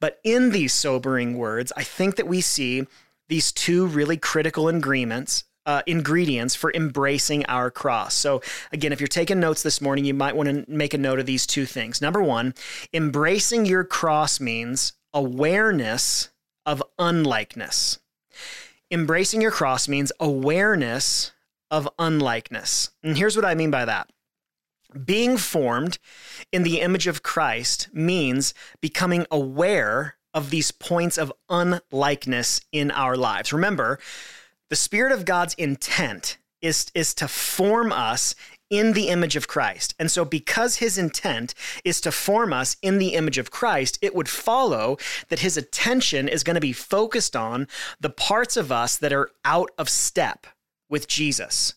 But 0.01 0.19
in 0.23 0.51
these 0.51 0.73
sobering 0.73 1.37
words, 1.37 1.71
I 1.77 1.83
think 1.83 2.17
that 2.17 2.27
we 2.27 2.41
see 2.41 2.87
these 3.29 3.53
two 3.53 3.87
really 3.87 4.17
critical 4.17 4.67
agreements. 4.67 5.45
Uh, 5.63 5.83
ingredients 5.85 6.55
for 6.55 6.73
embracing 6.73 7.45
our 7.45 7.69
cross. 7.69 8.15
So, 8.15 8.41
again, 8.71 8.91
if 8.91 8.99
you're 8.99 9.07
taking 9.07 9.39
notes 9.39 9.61
this 9.61 9.79
morning, 9.79 10.05
you 10.05 10.13
might 10.15 10.35
want 10.35 10.49
to 10.49 10.65
make 10.67 10.95
a 10.95 10.97
note 10.97 11.19
of 11.19 11.27
these 11.27 11.45
two 11.45 11.67
things. 11.67 12.01
Number 12.01 12.21
one, 12.21 12.55
embracing 12.91 13.67
your 13.67 13.83
cross 13.83 14.39
means 14.39 14.93
awareness 15.13 16.29
of 16.65 16.81
unlikeness. 16.97 17.99
Embracing 18.91 19.41
your 19.41 19.51
cross 19.51 19.87
means 19.87 20.11
awareness 20.19 21.31
of 21.71 21.87
unlikeness. 21.97 22.91
And 23.01 23.17
here's 23.17 23.37
what 23.37 23.45
I 23.45 23.55
mean 23.55 23.71
by 23.71 23.85
that. 23.85 24.09
Being 25.05 25.37
formed 25.37 25.97
in 26.51 26.63
the 26.63 26.81
image 26.81 27.07
of 27.07 27.23
Christ 27.23 27.87
means 27.93 28.53
becoming 28.81 29.25
aware 29.31 30.17
of 30.33 30.49
these 30.49 30.71
points 30.71 31.17
of 31.17 31.31
unlikeness 31.49 32.59
in 32.73 32.91
our 32.91 33.15
lives. 33.15 33.53
Remember, 33.53 33.97
the 34.69 34.75
Spirit 34.75 35.13
of 35.13 35.23
God's 35.23 35.53
intent 35.53 36.37
is, 36.61 36.91
is 36.93 37.13
to 37.15 37.29
form 37.29 37.93
us 37.93 38.35
in 38.71 38.93
the 38.93 39.09
image 39.09 39.35
of 39.35 39.47
Christ. 39.47 39.93
And 39.99 40.09
so, 40.09 40.25
because 40.25 40.77
his 40.77 40.97
intent 40.97 41.53
is 41.85 42.01
to 42.01 42.11
form 42.11 42.53
us 42.53 42.77
in 42.81 42.97
the 42.97 43.13
image 43.13 43.37
of 43.37 43.51
Christ, 43.51 43.99
it 44.01 44.15
would 44.15 44.29
follow 44.29 44.97
that 45.29 45.39
his 45.39 45.57
attention 45.57 46.27
is 46.27 46.43
going 46.43 46.55
to 46.55 46.61
be 46.61 46.73
focused 46.73 47.35
on 47.35 47.67
the 47.99 48.09
parts 48.09 48.57
of 48.57 48.71
us 48.71 48.97
that 48.97 49.13
are 49.13 49.29
out 49.45 49.69
of 49.77 49.89
step 49.89 50.47
with 50.89 51.07
Jesus. 51.07 51.75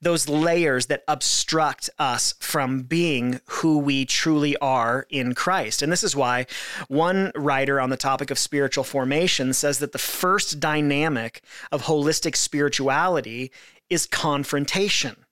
Those 0.00 0.28
layers 0.28 0.86
that 0.86 1.04
obstruct 1.08 1.90
us 1.98 2.34
from 2.38 2.82
being 2.82 3.40
who 3.46 3.78
we 3.78 4.04
truly 4.04 4.56
are 4.58 5.06
in 5.10 5.34
Christ. 5.34 5.82
And 5.82 5.90
this 5.90 6.04
is 6.04 6.14
why 6.14 6.46
one 6.88 7.32
writer 7.34 7.80
on 7.80 7.90
the 7.90 7.96
topic 7.96 8.30
of 8.30 8.38
spiritual 8.38 8.84
formation 8.84 9.52
says 9.52 9.78
that 9.78 9.92
the 9.92 9.98
first 9.98 10.60
dynamic 10.60 11.42
of 11.72 11.84
holistic 11.84 12.36
spirituality 12.36 13.50
is 13.88 14.06
confrontation 14.06 15.25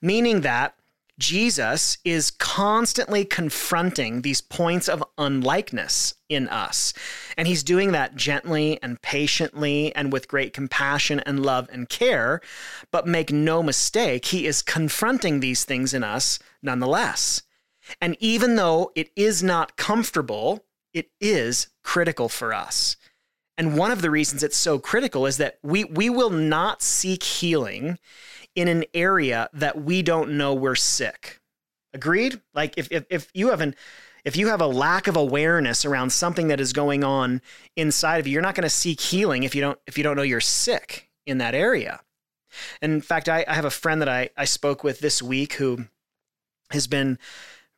meaning 0.00 0.42
that 0.42 0.74
Jesus 1.20 1.98
is 2.02 2.30
constantly 2.30 3.26
confronting 3.26 4.22
these 4.22 4.40
points 4.40 4.88
of 4.88 5.04
unlikeness 5.18 6.14
in 6.30 6.48
us. 6.48 6.94
And 7.36 7.46
he's 7.46 7.62
doing 7.62 7.92
that 7.92 8.16
gently 8.16 8.82
and 8.82 9.00
patiently 9.02 9.94
and 9.94 10.12
with 10.12 10.28
great 10.28 10.54
compassion 10.54 11.20
and 11.20 11.44
love 11.44 11.68
and 11.70 11.90
care. 11.90 12.40
But 12.90 13.06
make 13.06 13.30
no 13.30 13.62
mistake, 13.62 14.24
he 14.24 14.46
is 14.46 14.62
confronting 14.62 15.40
these 15.40 15.64
things 15.64 15.92
in 15.92 16.02
us 16.02 16.38
nonetheless. 16.62 17.42
And 18.00 18.16
even 18.18 18.56
though 18.56 18.90
it 18.94 19.10
is 19.14 19.42
not 19.42 19.76
comfortable, 19.76 20.64
it 20.94 21.10
is 21.20 21.68
critical 21.82 22.30
for 22.30 22.54
us. 22.54 22.96
And 23.58 23.76
one 23.76 23.90
of 23.90 24.00
the 24.00 24.10
reasons 24.10 24.42
it's 24.42 24.56
so 24.56 24.78
critical 24.78 25.26
is 25.26 25.36
that 25.36 25.58
we, 25.62 25.84
we 25.84 26.08
will 26.08 26.30
not 26.30 26.80
seek 26.80 27.22
healing 27.22 27.98
in 28.54 28.68
an 28.68 28.84
area 28.94 29.48
that 29.52 29.82
we 29.82 30.02
don't 30.02 30.32
know 30.32 30.54
we're 30.54 30.74
sick. 30.74 31.40
Agreed? 31.92 32.40
Like 32.54 32.74
if 32.76 32.88
if, 32.90 33.04
if 33.10 33.28
you 33.34 33.50
have 33.50 33.60
an 33.60 33.74
if 34.24 34.36
you 34.36 34.48
have 34.48 34.60
a 34.60 34.66
lack 34.66 35.06
of 35.06 35.16
awareness 35.16 35.84
around 35.84 36.10
something 36.10 36.48
that 36.48 36.60
is 36.60 36.72
going 36.72 37.02
on 37.04 37.40
inside 37.76 38.18
of 38.18 38.26
you, 38.26 38.34
you're 38.34 38.42
not 38.42 38.54
going 38.54 38.64
to 38.64 38.70
seek 38.70 39.00
healing 39.00 39.42
if 39.44 39.54
you 39.54 39.60
don't 39.60 39.78
if 39.86 39.96
you 39.96 40.04
don't 40.04 40.16
know 40.16 40.22
you're 40.22 40.40
sick 40.40 41.10
in 41.26 41.38
that 41.38 41.54
area. 41.54 42.00
in 42.82 43.00
fact, 43.00 43.28
I, 43.28 43.44
I 43.46 43.54
have 43.54 43.64
a 43.64 43.70
friend 43.70 44.00
that 44.00 44.08
I, 44.08 44.30
I 44.36 44.44
spoke 44.44 44.82
with 44.84 45.00
this 45.00 45.22
week 45.22 45.54
who 45.54 45.86
has 46.70 46.86
been 46.86 47.18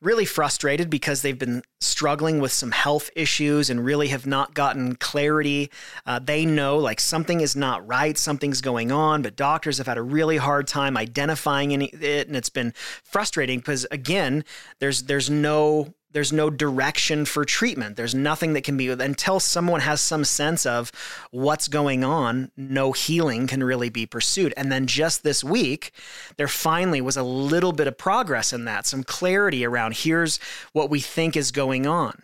really 0.03 0.25
frustrated 0.25 0.89
because 0.89 1.21
they've 1.21 1.39
been 1.39 1.63
struggling 1.81 2.39
with 2.39 2.51
some 2.51 2.71
health 2.71 3.09
issues 3.15 3.69
and 3.69 3.83
really 3.83 4.09
have 4.09 4.25
not 4.25 4.53
gotten 4.53 4.95
clarity. 4.95 5.69
Uh, 6.05 6.19
they 6.19 6.45
know 6.45 6.77
like 6.77 6.99
something 6.99 7.41
is 7.41 7.55
not 7.55 7.85
right, 7.87 8.17
something's 8.17 8.61
going 8.61 8.91
on, 8.91 9.21
but 9.21 9.35
doctors 9.35 9.77
have 9.77 9.87
had 9.87 9.97
a 9.97 10.01
really 10.01 10.37
hard 10.37 10.67
time 10.67 10.97
identifying 10.97 11.71
it, 11.71 12.27
and 12.27 12.35
it's 12.35 12.49
been 12.49 12.73
frustrating 13.03 13.59
because 13.59 13.85
again, 13.91 14.43
there's 14.79 15.03
there's 15.03 15.29
no 15.29 15.93
there's 16.13 16.31
no 16.31 16.49
direction 16.49 17.25
for 17.25 17.43
treatment. 17.43 17.97
There's 17.97 18.15
nothing 18.15 18.53
that 18.53 18.63
can 18.63 18.77
be 18.77 18.89
until 18.89 19.39
someone 19.39 19.81
has 19.81 19.99
some 19.99 20.23
sense 20.23 20.65
of 20.65 20.91
what's 21.31 21.67
going 21.67 22.03
on, 22.03 22.51
no 22.55 22.91
healing 22.91 23.47
can 23.47 23.63
really 23.63 23.89
be 23.89 24.05
pursued. 24.05 24.53
And 24.55 24.71
then 24.71 24.87
just 24.87 25.23
this 25.23 25.43
week, 25.43 25.91
there 26.37 26.47
finally 26.47 27.01
was 27.01 27.17
a 27.17 27.23
little 27.23 27.73
bit 27.73 27.87
of 27.87 27.97
progress 27.97 28.53
in 28.53 28.65
that, 28.65 28.85
some 28.85 29.03
clarity 29.03 29.65
around 29.65 29.95
here's 29.97 30.39
what 30.71 30.89
we 30.89 30.99
think 30.99 31.35
is 31.35 31.51
going 31.51 31.85
on. 31.85 32.23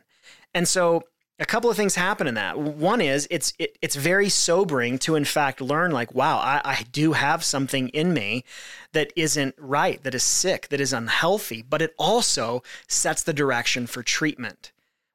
And 0.53 0.67
so 0.67 1.03
a 1.39 1.45
couple 1.45 1.69
of 1.69 1.77
things 1.77 1.95
happen 1.95 2.27
in 2.27 2.35
that. 2.35 2.59
One 2.59 3.01
is 3.01 3.27
it's 3.31 3.53
it, 3.57 3.77
it's 3.81 3.95
very 3.95 4.29
sobering 4.29 4.97
to 4.99 5.15
in 5.15 5.25
fact 5.25 5.61
learn 5.61 5.91
like, 5.91 6.13
wow, 6.13 6.37
I, 6.37 6.61
I 6.63 6.85
do 6.91 7.13
have 7.13 7.43
something 7.43 7.89
in 7.89 8.13
me 8.13 8.43
that 8.91 9.13
isn't 9.15 9.55
right, 9.57 10.03
that 10.03 10.15
is 10.15 10.23
sick, 10.23 10.67
that 10.69 10.81
is 10.81 10.93
unhealthy, 10.93 11.61
but 11.61 11.81
it 11.81 11.95
also 11.97 12.61
sets 12.87 13.23
the 13.23 13.33
direction 13.33 13.87
for 13.87 14.03
treatment. 14.03 14.71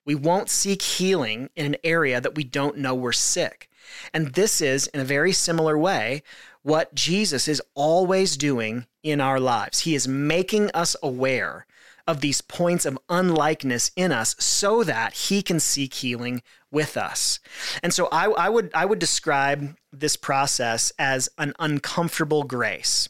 We 0.07 0.15
won't 0.15 0.51
seek 0.51 0.83
healing 0.83 1.51
in 1.57 1.67
an 1.67 1.77
area 1.83 2.21
that 2.21 2.35
we 2.35 2.45
don't 2.45 2.79
know 2.79 2.95
we're 2.95 3.13
sick. 3.13 3.71
And 4.13 4.35
this 4.35 4.61
is, 4.61 4.87
in 4.89 5.01
a 5.01 5.05
very 5.05 5.33
similar 5.33 5.79
way, 5.79 6.23
what 6.63 6.95
Jesus 6.95 7.49
is 7.49 7.63
always 7.75 8.37
doing 8.37 8.87
in 9.03 9.21
our 9.21 9.39
lives. 9.39 9.81
He 9.81 9.95
is 9.95 10.09
making 10.09 10.71
us 10.73 10.97
aware 11.03 11.67
of 12.07 12.21
these 12.21 12.41
points 12.41 12.85
of 12.85 12.99
unlikeness 13.09 13.91
in 13.97 14.13
us 14.13 14.37
so 14.39 14.85
that 14.85 15.15
he 15.15 15.43
can 15.43 15.59
seek 15.59 15.95
healing 15.95 16.43
with 16.71 16.97
us. 16.97 17.41
And 17.83 17.95
so 17.95 18.09
I, 18.13 18.27
I, 18.27 18.49
would 18.49 18.71
I 18.75 18.85
would 18.85 18.99
describe 18.99 19.77
this 19.93 20.17
process 20.17 20.93
as 20.99 21.29
an 21.39 21.55
uncomfortable 21.59 22.43
grace. 22.43 23.09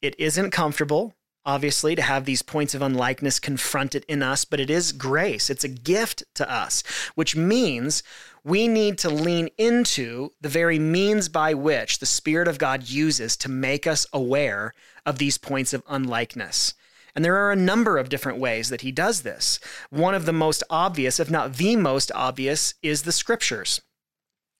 It 0.00 0.14
isn't 0.18 0.50
comfortable, 0.50 1.14
obviously, 1.44 1.94
to 1.96 2.02
have 2.02 2.24
these 2.24 2.42
points 2.42 2.74
of 2.74 2.82
unlikeness 2.82 3.40
confronted 3.40 4.04
in 4.08 4.22
us, 4.22 4.44
but 4.44 4.60
it 4.60 4.70
is 4.70 4.92
grace. 4.92 5.50
It's 5.50 5.64
a 5.64 5.68
gift 5.68 6.22
to 6.34 6.50
us, 6.50 6.82
which 7.14 7.34
means 7.36 8.02
we 8.44 8.68
need 8.68 8.98
to 8.98 9.10
lean 9.10 9.48
into 9.58 10.30
the 10.40 10.48
very 10.48 10.78
means 10.78 11.28
by 11.28 11.54
which 11.54 11.98
the 11.98 12.06
Spirit 12.06 12.48
of 12.48 12.58
God 12.58 12.88
uses 12.88 13.36
to 13.38 13.48
make 13.50 13.86
us 13.86 14.06
aware 14.12 14.74
of 15.04 15.18
these 15.18 15.38
points 15.38 15.72
of 15.72 15.82
unlikeness. 15.88 16.74
And 17.14 17.24
there 17.24 17.36
are 17.36 17.52
a 17.52 17.56
number 17.56 17.96
of 17.98 18.08
different 18.08 18.38
ways 18.38 18.68
that 18.70 18.80
he 18.80 18.90
does 18.90 19.22
this. 19.22 19.60
One 19.90 20.14
of 20.14 20.26
the 20.26 20.32
most 20.32 20.62
obvious, 20.68 21.20
if 21.20 21.30
not 21.30 21.54
the 21.54 21.76
most 21.76 22.10
obvious, 22.12 22.74
is 22.82 23.02
the 23.02 23.12
scriptures. 23.12 23.80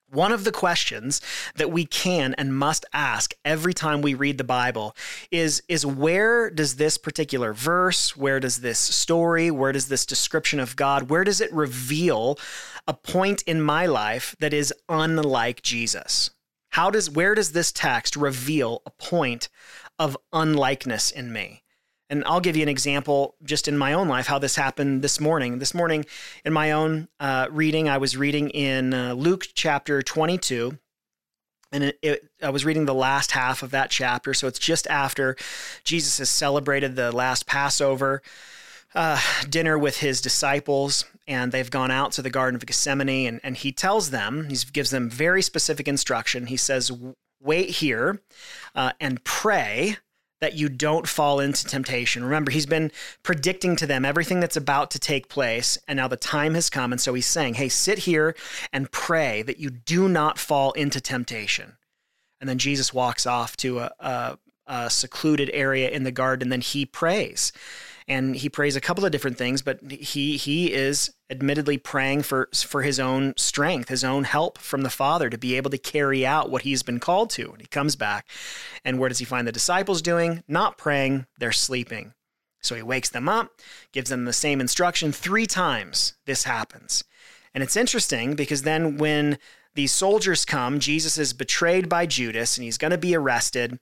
One 0.09 0.31
of 0.31 0.43
the 0.43 0.51
questions 0.51 1.19
that 1.55 1.71
we 1.71 1.85
can 1.85 2.35
and 2.37 2.55
must 2.55 2.85
ask 2.93 3.33
every 3.43 3.73
time 3.73 4.01
we 4.01 4.13
read 4.13 4.37
the 4.37 4.43
Bible 4.43 4.95
is, 5.31 5.63
is 5.67 5.85
where 5.85 6.49
does 6.49 6.75
this 6.75 6.97
particular 6.97 7.53
verse, 7.53 8.15
where 8.15 8.39
does 8.39 8.61
this 8.61 8.79
story, 8.79 9.49
where 9.49 9.71
does 9.71 9.87
this 9.87 10.05
description 10.05 10.59
of 10.59 10.75
God, 10.75 11.09
where 11.09 11.23
does 11.23 11.41
it 11.41 11.51
reveal 11.51 12.37
a 12.87 12.93
point 12.93 13.41
in 13.43 13.61
my 13.61 13.87
life 13.87 14.35
that 14.39 14.53
is 14.53 14.73
unlike 14.87 15.63
Jesus? 15.63 16.29
How 16.69 16.91
does 16.91 17.09
where 17.09 17.33
does 17.33 17.53
this 17.53 17.71
text 17.71 18.15
reveal 18.15 18.83
a 18.85 18.91
point 18.91 19.49
of 19.97 20.15
unlikeness 20.31 21.09
in 21.09 21.33
me? 21.33 21.63
And 22.09 22.23
I'll 22.25 22.39
give 22.39 22.55
you 22.55 22.63
an 22.63 22.69
example 22.69 23.35
just 23.43 23.67
in 23.67 23.77
my 23.77 23.93
own 23.93 24.07
life 24.07 24.27
how 24.27 24.37
this 24.37 24.55
happened 24.55 25.01
this 25.01 25.19
morning. 25.19 25.57
This 25.57 25.73
morning, 25.73 26.05
in 26.43 26.53
my 26.53 26.71
own 26.71 27.07
uh, 27.19 27.47
reading, 27.49 27.89
I 27.89 27.97
was 27.97 28.15
reading 28.15 28.49
in 28.51 28.93
uh, 28.93 29.13
Luke 29.13 29.45
chapter 29.53 30.03
22. 30.03 30.77
And 31.71 31.83
it, 31.83 31.99
it, 32.03 32.29
I 32.43 32.51
was 32.51 32.63
reading 32.63 32.85
the 32.85 32.93
last 32.93 33.31
half 33.31 33.63
of 33.63 33.71
that 33.71 33.89
chapter. 33.89 34.33
So 34.35 34.47
it's 34.47 34.59
just 34.59 34.85
after 34.87 35.35
Jesus 35.83 36.19
has 36.19 36.29
celebrated 36.29 36.95
the 36.95 37.11
last 37.11 37.47
Passover 37.47 38.21
uh, 38.93 39.19
dinner 39.49 39.77
with 39.77 39.97
his 39.97 40.21
disciples. 40.21 41.05
And 41.27 41.51
they've 41.51 41.71
gone 41.71 41.89
out 41.89 42.11
to 42.13 42.21
the 42.21 42.29
Garden 42.29 42.55
of 42.55 42.65
Gethsemane. 42.65 43.27
And, 43.27 43.41
and 43.43 43.57
he 43.57 43.71
tells 43.71 44.11
them, 44.11 44.47
he 44.47 44.57
gives 44.71 44.91
them 44.91 45.09
very 45.09 45.41
specific 45.41 45.87
instruction. 45.87 46.45
He 46.45 46.57
says, 46.57 46.91
Wait 47.41 47.69
here 47.69 48.21
uh, 48.75 48.91
and 48.99 49.23
pray 49.23 49.97
that 50.41 50.55
you 50.55 50.69
don't 50.69 51.07
fall 51.07 51.39
into 51.39 51.65
temptation. 51.65 52.23
Remember, 52.23 52.51
he's 52.51 52.65
been 52.65 52.91
predicting 53.23 53.75
to 53.77 53.87
them 53.87 54.03
everything 54.05 54.39
that's 54.39 54.57
about 54.57 54.91
to 54.91 54.99
take 54.99 55.29
place, 55.29 55.77
and 55.87 55.97
now 55.97 56.07
the 56.07 56.17
time 56.17 56.55
has 56.55 56.69
come. 56.69 56.91
And 56.91 56.99
so 56.99 57.13
he's 57.13 57.25
saying, 57.25 57.55
Hey, 57.55 57.69
sit 57.69 57.99
here 57.99 58.35
and 58.73 58.91
pray 58.91 59.41
that 59.43 59.59
you 59.59 59.69
do 59.69 60.09
not 60.09 60.37
fall 60.37 60.71
into 60.73 60.99
temptation. 60.99 61.77
And 62.41 62.49
then 62.49 62.57
Jesus 62.57 62.93
walks 62.93 63.25
off 63.25 63.55
to 63.57 63.79
a, 63.79 63.91
a, 63.99 64.37
a 64.67 64.89
secluded 64.89 65.49
area 65.53 65.89
in 65.89 66.03
the 66.03 66.11
garden, 66.11 66.47
and 66.47 66.51
then 66.51 66.61
he 66.61 66.85
prays 66.85 67.51
and 68.07 68.35
he 68.35 68.49
prays 68.49 68.75
a 68.75 68.81
couple 68.81 69.03
of 69.03 69.11
different 69.11 69.37
things, 69.37 69.61
but 69.61 69.79
he 69.91 70.37
he 70.37 70.71
is 70.71 71.11
admittedly 71.29 71.77
praying 71.77 72.21
for 72.21 72.49
for 72.53 72.83
his 72.83 72.99
own 72.99 73.33
strength, 73.35 73.89
his 73.89 74.03
own 74.03 74.25
help 74.25 74.57
from 74.57 74.81
the 74.81 74.89
Father 74.89 75.29
to 75.29 75.37
be 75.37 75.55
able 75.55 75.71
to 75.71 75.77
carry 75.77 76.25
out 76.25 76.51
what 76.51 76.61
he's 76.61 76.83
been 76.83 76.99
called 76.99 77.29
to. 77.31 77.51
And 77.51 77.61
he 77.61 77.67
comes 77.67 77.95
back, 77.95 78.27
and 78.83 78.99
where 78.99 79.09
does 79.09 79.19
he 79.19 79.25
find 79.25 79.47
the 79.47 79.51
disciples 79.51 80.01
doing? 80.01 80.43
Not 80.47 80.77
praying, 80.77 81.25
they're 81.39 81.51
sleeping. 81.51 82.13
So 82.61 82.75
he 82.75 82.81
wakes 82.81 83.09
them 83.09 83.29
up, 83.29 83.59
gives 83.91 84.09
them 84.09 84.25
the 84.25 84.33
same 84.33 84.59
instruction 84.59 85.11
three 85.11 85.45
times. 85.45 86.13
This 86.25 86.43
happens. 86.43 87.03
And 87.53 87.63
it's 87.63 87.77
interesting 87.77 88.35
because 88.35 88.63
then 88.63 88.97
when 88.97 89.37
these 89.75 89.91
soldiers 89.91 90.45
come, 90.45 90.79
Jesus 90.79 91.17
is 91.17 91.33
betrayed 91.33 91.87
by 91.87 92.05
Judas 92.05 92.57
and 92.57 92.65
he's 92.65 92.77
going 92.77 92.91
to 92.91 92.97
be 92.97 93.15
arrested. 93.15 93.79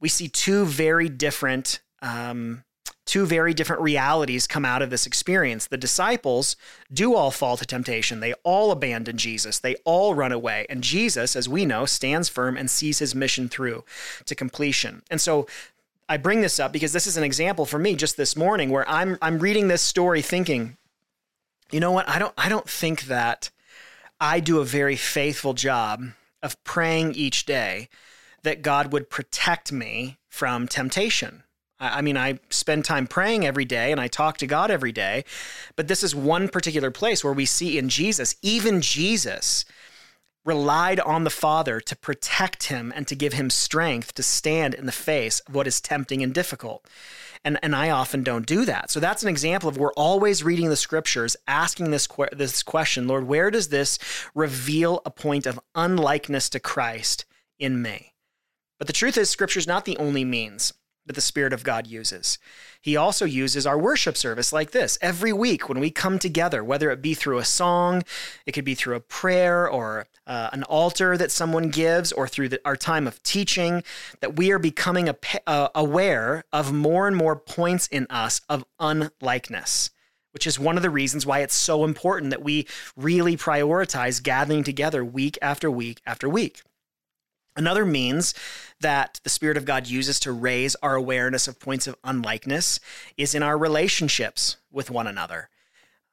We 0.00 0.08
see 0.08 0.28
two 0.28 0.64
very 0.64 1.08
different 1.08 1.80
um, 2.02 2.64
two 3.04 3.26
very 3.26 3.54
different 3.54 3.82
realities 3.82 4.46
come 4.46 4.64
out 4.64 4.82
of 4.82 4.90
this 4.90 5.06
experience. 5.06 5.66
The 5.66 5.76
disciples 5.76 6.56
do 6.92 7.14
all 7.14 7.30
fall 7.30 7.56
to 7.56 7.64
temptation. 7.64 8.20
They 8.20 8.34
all 8.44 8.70
abandon 8.70 9.16
Jesus. 9.16 9.58
They 9.58 9.76
all 9.84 10.14
run 10.14 10.32
away. 10.32 10.66
And 10.68 10.82
Jesus, 10.82 11.34
as 11.34 11.48
we 11.48 11.64
know, 11.64 11.86
stands 11.86 12.28
firm 12.28 12.56
and 12.56 12.70
sees 12.70 12.98
his 12.98 13.14
mission 13.14 13.48
through 13.48 13.84
to 14.26 14.34
completion. 14.34 15.02
And 15.10 15.20
so 15.20 15.46
I 16.08 16.16
bring 16.16 16.40
this 16.40 16.58
up 16.58 16.72
because 16.72 16.92
this 16.92 17.06
is 17.06 17.16
an 17.16 17.24
example 17.24 17.66
for 17.66 17.78
me 17.78 17.94
just 17.94 18.16
this 18.16 18.36
morning 18.36 18.70
where 18.70 18.88
I'm 18.88 19.18
I'm 19.20 19.38
reading 19.38 19.68
this 19.68 19.82
story 19.82 20.22
thinking, 20.22 20.76
you 21.70 21.80
know 21.80 21.92
what? 21.92 22.08
I 22.08 22.18
don't 22.18 22.34
I 22.38 22.48
don't 22.48 22.68
think 22.68 23.02
that 23.04 23.50
I 24.20 24.40
do 24.40 24.60
a 24.60 24.64
very 24.64 24.96
faithful 24.96 25.54
job 25.54 26.04
of 26.42 26.62
praying 26.64 27.14
each 27.14 27.46
day 27.46 27.88
that 28.42 28.62
God 28.62 28.92
would 28.92 29.10
protect 29.10 29.72
me 29.72 30.18
from 30.28 30.66
temptation. 30.68 31.42
I 31.80 32.02
mean, 32.02 32.16
I 32.16 32.40
spend 32.50 32.84
time 32.84 33.06
praying 33.06 33.46
every 33.46 33.64
day 33.64 33.92
and 33.92 34.00
I 34.00 34.08
talk 34.08 34.38
to 34.38 34.46
God 34.46 34.70
every 34.70 34.92
day, 34.92 35.24
but 35.76 35.88
this 35.88 36.02
is 36.02 36.14
one 36.14 36.48
particular 36.48 36.90
place 36.90 37.22
where 37.22 37.32
we 37.32 37.46
see 37.46 37.78
in 37.78 37.88
Jesus, 37.88 38.34
even 38.42 38.80
Jesus 38.80 39.64
relied 40.44 40.98
on 41.00 41.24
the 41.24 41.30
Father 41.30 41.78
to 41.78 41.94
protect 41.94 42.64
him 42.64 42.92
and 42.96 43.06
to 43.06 43.14
give 43.14 43.34
him 43.34 43.50
strength 43.50 44.14
to 44.14 44.22
stand 44.22 44.74
in 44.74 44.86
the 44.86 44.92
face 44.92 45.40
of 45.40 45.54
what 45.54 45.66
is 45.66 45.80
tempting 45.80 46.22
and 46.22 46.32
difficult. 46.32 46.86
And, 47.44 47.58
and 47.62 47.76
I 47.76 47.90
often 47.90 48.22
don't 48.22 48.46
do 48.46 48.64
that. 48.64 48.90
So 48.90 48.98
that's 48.98 49.22
an 49.22 49.28
example 49.28 49.68
of 49.68 49.76
we're 49.76 49.92
always 49.92 50.42
reading 50.42 50.70
the 50.70 50.76
scriptures, 50.76 51.36
asking 51.46 51.90
this, 51.90 52.08
this 52.32 52.62
question 52.62 53.06
Lord, 53.06 53.28
where 53.28 53.50
does 53.50 53.68
this 53.68 53.98
reveal 54.34 55.02
a 55.04 55.10
point 55.10 55.46
of 55.46 55.60
unlikeness 55.74 56.48
to 56.50 56.60
Christ 56.60 57.24
in 57.58 57.80
me? 57.80 58.14
But 58.78 58.86
the 58.86 58.92
truth 58.92 59.18
is, 59.18 59.28
scripture 59.28 59.58
is 59.58 59.66
not 59.66 59.84
the 59.84 59.96
only 59.98 60.24
means 60.24 60.72
that 61.08 61.14
the 61.14 61.20
Spirit 61.20 61.52
of 61.52 61.64
God 61.64 61.86
uses. 61.86 62.38
He 62.80 62.96
also 62.96 63.24
uses 63.24 63.66
our 63.66 63.78
worship 63.78 64.16
service 64.16 64.52
like 64.52 64.70
this 64.70 64.98
every 65.00 65.32
week 65.32 65.68
when 65.68 65.80
we 65.80 65.90
come 65.90 66.18
together, 66.18 66.62
whether 66.62 66.90
it 66.90 67.02
be 67.02 67.14
through 67.14 67.38
a 67.38 67.44
song, 67.44 68.04
it 68.46 68.52
could 68.52 68.64
be 68.64 68.74
through 68.74 68.94
a 68.94 69.00
prayer 69.00 69.68
or 69.68 70.06
uh, 70.26 70.50
an 70.52 70.62
altar 70.64 71.16
that 71.16 71.32
someone 71.32 71.70
gives, 71.70 72.12
or 72.12 72.28
through 72.28 72.50
the, 72.50 72.60
our 72.64 72.76
time 72.76 73.06
of 73.06 73.22
teaching, 73.22 73.82
that 74.20 74.36
we 74.36 74.52
are 74.52 74.58
becoming 74.58 75.08
a, 75.08 75.16
uh, 75.46 75.68
aware 75.74 76.44
of 76.52 76.72
more 76.72 77.08
and 77.08 77.16
more 77.16 77.34
points 77.34 77.88
in 77.88 78.06
us 78.10 78.42
of 78.48 78.64
unlikeness. 78.78 79.90
Which 80.32 80.46
is 80.46 80.58
one 80.58 80.76
of 80.76 80.82
the 80.82 80.90
reasons 80.90 81.24
why 81.24 81.40
it's 81.40 81.54
so 81.54 81.84
important 81.84 82.30
that 82.30 82.44
we 82.44 82.66
really 82.96 83.36
prioritize 83.36 84.22
gathering 84.22 84.62
together 84.62 85.02
week 85.02 85.38
after 85.40 85.70
week 85.70 86.00
after 86.06 86.28
week. 86.28 86.60
Another 87.56 87.84
means 87.84 88.34
that 88.80 89.20
the 89.24 89.30
Spirit 89.30 89.56
of 89.56 89.64
God 89.64 89.86
uses 89.86 90.20
to 90.20 90.32
raise 90.32 90.74
our 90.76 90.94
awareness 90.94 91.48
of 91.48 91.58
points 91.60 91.86
of 91.86 91.96
unlikeness 92.04 92.80
is 93.16 93.34
in 93.34 93.42
our 93.42 93.58
relationships 93.58 94.56
with 94.70 94.90
one 94.90 95.06
another. 95.06 95.48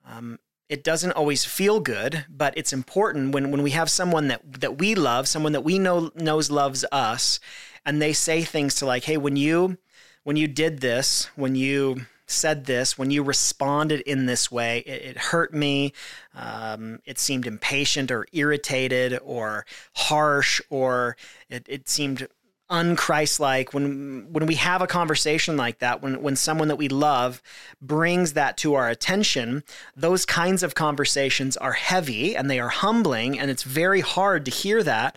Um, 0.08 0.40
it 0.68 0.84
doesn't 0.84 1.12
always 1.12 1.46
feel 1.46 1.80
good, 1.80 2.26
but 2.28 2.58
it's 2.58 2.74
important 2.74 3.34
when, 3.34 3.52
when 3.52 3.62
we 3.62 3.72
have 3.72 3.90
someone 3.90 4.28
that, 4.30 4.62
that 4.62 4.80
we 4.80 4.96
love, 4.96 5.28
someone 5.28 5.52
that 5.52 5.64
we 5.64 5.78
know 5.78 6.12
knows 6.16 6.50
loves 6.50 6.84
us, 6.92 7.40
and 7.86 8.02
they 8.02 8.14
say 8.14 8.42
things 8.42 8.76
to 8.76 8.86
like, 8.86 9.04
hey, 9.04 9.18
when 9.18 9.36
you 9.36 9.78
when 10.24 10.36
you 10.36 10.48
did 10.48 10.80
this, 10.80 11.30
when 11.36 11.54
you 11.54 12.08
said 12.26 12.66
this, 12.66 12.98
when 12.98 13.12
you 13.12 13.22
responded 13.22 14.02
in 14.02 14.26
this 14.26 14.52
way, 14.52 14.80
it, 14.80 15.04
it 15.04 15.18
hurt 15.18 15.54
me. 15.54 15.94
Um, 16.34 17.00
it 17.06 17.20
seemed 17.20 17.46
impatient 17.46 18.10
or 18.10 18.26
irritated 18.34 19.20
or 19.24 19.68
harsh, 19.96 20.62
or 20.72 21.16
it, 21.48 21.68
it 21.70 21.88
seemed 21.88 22.28
unchristlike 22.72 23.74
when 23.74 24.26
when 24.34 24.48
we 24.48 24.56
have 24.56 24.82
a 24.82 24.88
conversation 24.88 25.56
like 25.56 25.78
that 25.80 26.02
when 26.02 26.24
when 26.24 26.36
someone 26.36 26.68
that 26.68 26.78
we 26.78 26.88
love 26.88 27.40
brings 27.80 28.34
that 28.34 28.58
to 28.58 28.74
our 28.74 28.90
attention 28.90 29.64
those 29.96 30.26
kinds 30.26 30.64
of 30.64 30.74
conversations 30.74 31.56
are 31.58 31.74
heavy 31.74 32.36
and 32.36 32.50
they 32.50 32.60
are 32.60 32.70
humbling 32.70 33.38
and 33.38 33.52
it's 33.52 33.62
very 33.62 34.02
hard 34.02 34.44
to 34.46 34.50
hear 34.50 34.82
that 34.82 35.16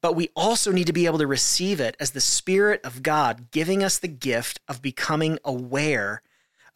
but 0.00 0.14
we 0.14 0.30
also 0.36 0.72
need 0.72 0.86
to 0.86 0.92
be 0.92 1.06
able 1.06 1.18
to 1.18 1.26
receive 1.26 1.80
it 1.80 1.96
as 1.98 2.12
the 2.12 2.20
spirit 2.20 2.80
of 2.84 3.02
God 3.02 3.50
giving 3.50 3.82
us 3.82 3.98
the 3.98 4.08
gift 4.08 4.60
of 4.68 4.82
becoming 4.82 5.38
aware 5.44 6.22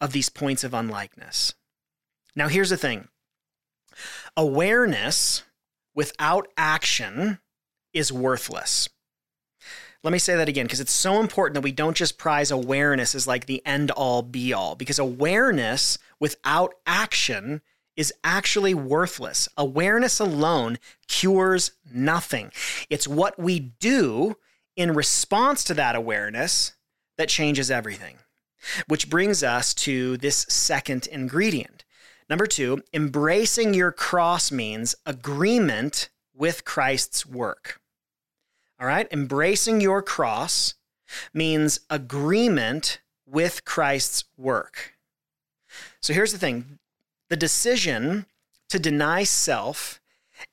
of 0.01 0.11
these 0.11 0.29
points 0.29 0.63
of 0.63 0.73
unlikeness. 0.73 1.53
Now, 2.35 2.47
here's 2.47 2.69
the 2.69 2.77
thing 2.77 3.07
awareness 4.35 5.43
without 5.95 6.47
action 6.57 7.39
is 7.93 8.11
worthless. 8.11 8.89
Let 10.03 10.11
me 10.11 10.19
say 10.19 10.35
that 10.35 10.49
again 10.49 10.65
because 10.65 10.81
it's 10.81 10.91
so 10.91 11.21
important 11.21 11.53
that 11.53 11.61
we 11.61 11.71
don't 11.71 11.95
just 11.95 12.17
prize 12.17 12.51
awareness 12.51 13.15
as 13.15 13.25
like 13.25 13.45
the 13.45 13.65
end 13.65 13.89
all 13.91 14.21
be 14.21 14.51
all, 14.51 14.75
because 14.75 14.99
awareness 14.99 15.97
without 16.19 16.75
action 16.85 17.61
is 17.95 18.13
actually 18.23 18.73
worthless. 18.73 19.47
Awareness 19.55 20.19
alone 20.19 20.77
cures 21.07 21.71
nothing. 21.91 22.51
It's 22.89 23.07
what 23.07 23.39
we 23.39 23.59
do 23.59 24.35
in 24.75 24.93
response 24.93 25.63
to 25.65 25.73
that 25.75 25.95
awareness 25.95 26.73
that 27.17 27.29
changes 27.29 27.71
everything. 27.71 28.17
Which 28.87 29.09
brings 29.09 29.43
us 29.43 29.73
to 29.75 30.17
this 30.17 30.45
second 30.49 31.07
ingredient. 31.07 31.85
Number 32.29 32.47
two, 32.47 32.81
embracing 32.93 33.73
your 33.73 33.91
cross 33.91 34.51
means 34.51 34.95
agreement 35.05 36.09
with 36.33 36.65
Christ's 36.65 37.25
work. 37.25 37.79
All 38.83 38.89
right, 38.89 39.07
embracing 39.13 39.79
your 39.79 40.01
cross 40.01 40.73
means 41.33 41.79
agreement 41.89 42.99
with 43.25 43.63
Christ's 43.63 44.25
work. 44.37 44.95
So 46.01 46.13
here's 46.13 46.33
the 46.33 46.37
thing 46.37 46.79
the 47.29 47.37
decision 47.37 48.25
to 48.67 48.79
deny 48.79 49.23
self 49.23 50.01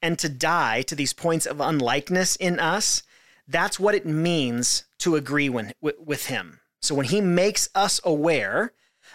and 0.01 0.16
to 0.21 0.29
die 0.29 0.83
to 0.83 0.95
these 0.95 1.12
points 1.12 1.45
of 1.45 1.61
unlikeness 1.61 2.37
in 2.37 2.61
us, 2.61 3.03
that's 3.49 3.81
what 3.81 3.97
it 3.97 4.07
means 4.07 4.85
to 4.99 5.16
agree 5.16 5.49
with, 5.49 5.73
with 5.81 6.27
Him. 6.27 6.61
So 6.81 6.95
when 6.95 7.07
he 7.07 7.21
makes 7.21 7.69
us 7.75 8.01
aware 8.05 8.75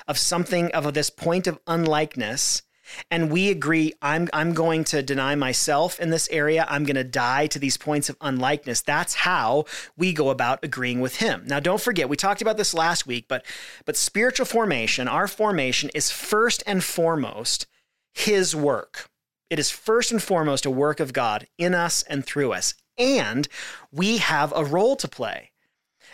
of 0.09 0.17
something 0.17 0.73
of 0.73 0.93
this 0.93 1.09
point 1.09 1.47
of 1.47 1.61
unlikeness, 1.67 2.63
and 3.09 3.31
we 3.31 3.49
agree 3.49 3.93
I'm 4.01 4.29
I'm 4.33 4.53
going 4.53 4.83
to 4.85 5.01
deny 5.01 5.35
myself 5.35 5.99
in 5.99 6.09
this 6.09 6.27
area. 6.31 6.65
I'm 6.69 6.83
going 6.83 6.95
to 6.95 7.03
die 7.03 7.47
to 7.47 7.59
these 7.59 7.77
points 7.77 8.09
of 8.09 8.17
unlikeness. 8.21 8.81
That's 8.81 9.15
how 9.15 9.65
we 9.97 10.13
go 10.13 10.29
about 10.29 10.63
agreeing 10.63 11.01
with 11.01 11.17
him. 11.17 11.43
Now 11.47 11.59
don't 11.59 11.81
forget 11.81 12.09
we 12.09 12.17
talked 12.17 12.41
about 12.41 12.57
this 12.57 12.73
last 12.73 13.07
week, 13.07 13.25
but 13.27 13.45
but 13.85 13.97
spiritual 13.97 14.45
formation, 14.45 15.07
our 15.07 15.27
formation 15.27 15.89
is 15.93 16.11
first 16.11 16.63
and 16.65 16.83
foremost 16.83 17.67
his 18.13 18.55
work. 18.55 19.09
It 19.49 19.59
is 19.59 19.69
first 19.69 20.11
and 20.11 20.21
foremost 20.21 20.65
a 20.65 20.71
work 20.71 20.99
of 20.99 21.13
God 21.13 21.47
in 21.57 21.75
us 21.75 22.03
and 22.03 22.25
through 22.25 22.53
us. 22.53 22.73
And 22.97 23.47
we 23.91 24.17
have 24.17 24.53
a 24.55 24.65
role 24.65 24.95
to 24.95 25.07
play. 25.07 25.51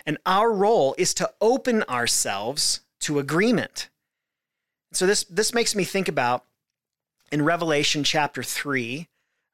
And 0.06 0.18
our 0.26 0.52
role 0.52 0.96
is 0.98 1.14
to 1.16 1.32
open 1.40 1.84
ourselves 1.84 2.82
to 3.02 3.20
agreement. 3.20 3.90
So 4.92 5.06
this 5.06 5.24
this 5.26 5.54
makes 5.54 5.76
me 5.76 5.84
think 5.84 6.08
about 6.08 6.46
in 7.32 7.44
Revelation 7.44 8.04
chapter 8.04 8.44
3, 8.44 9.08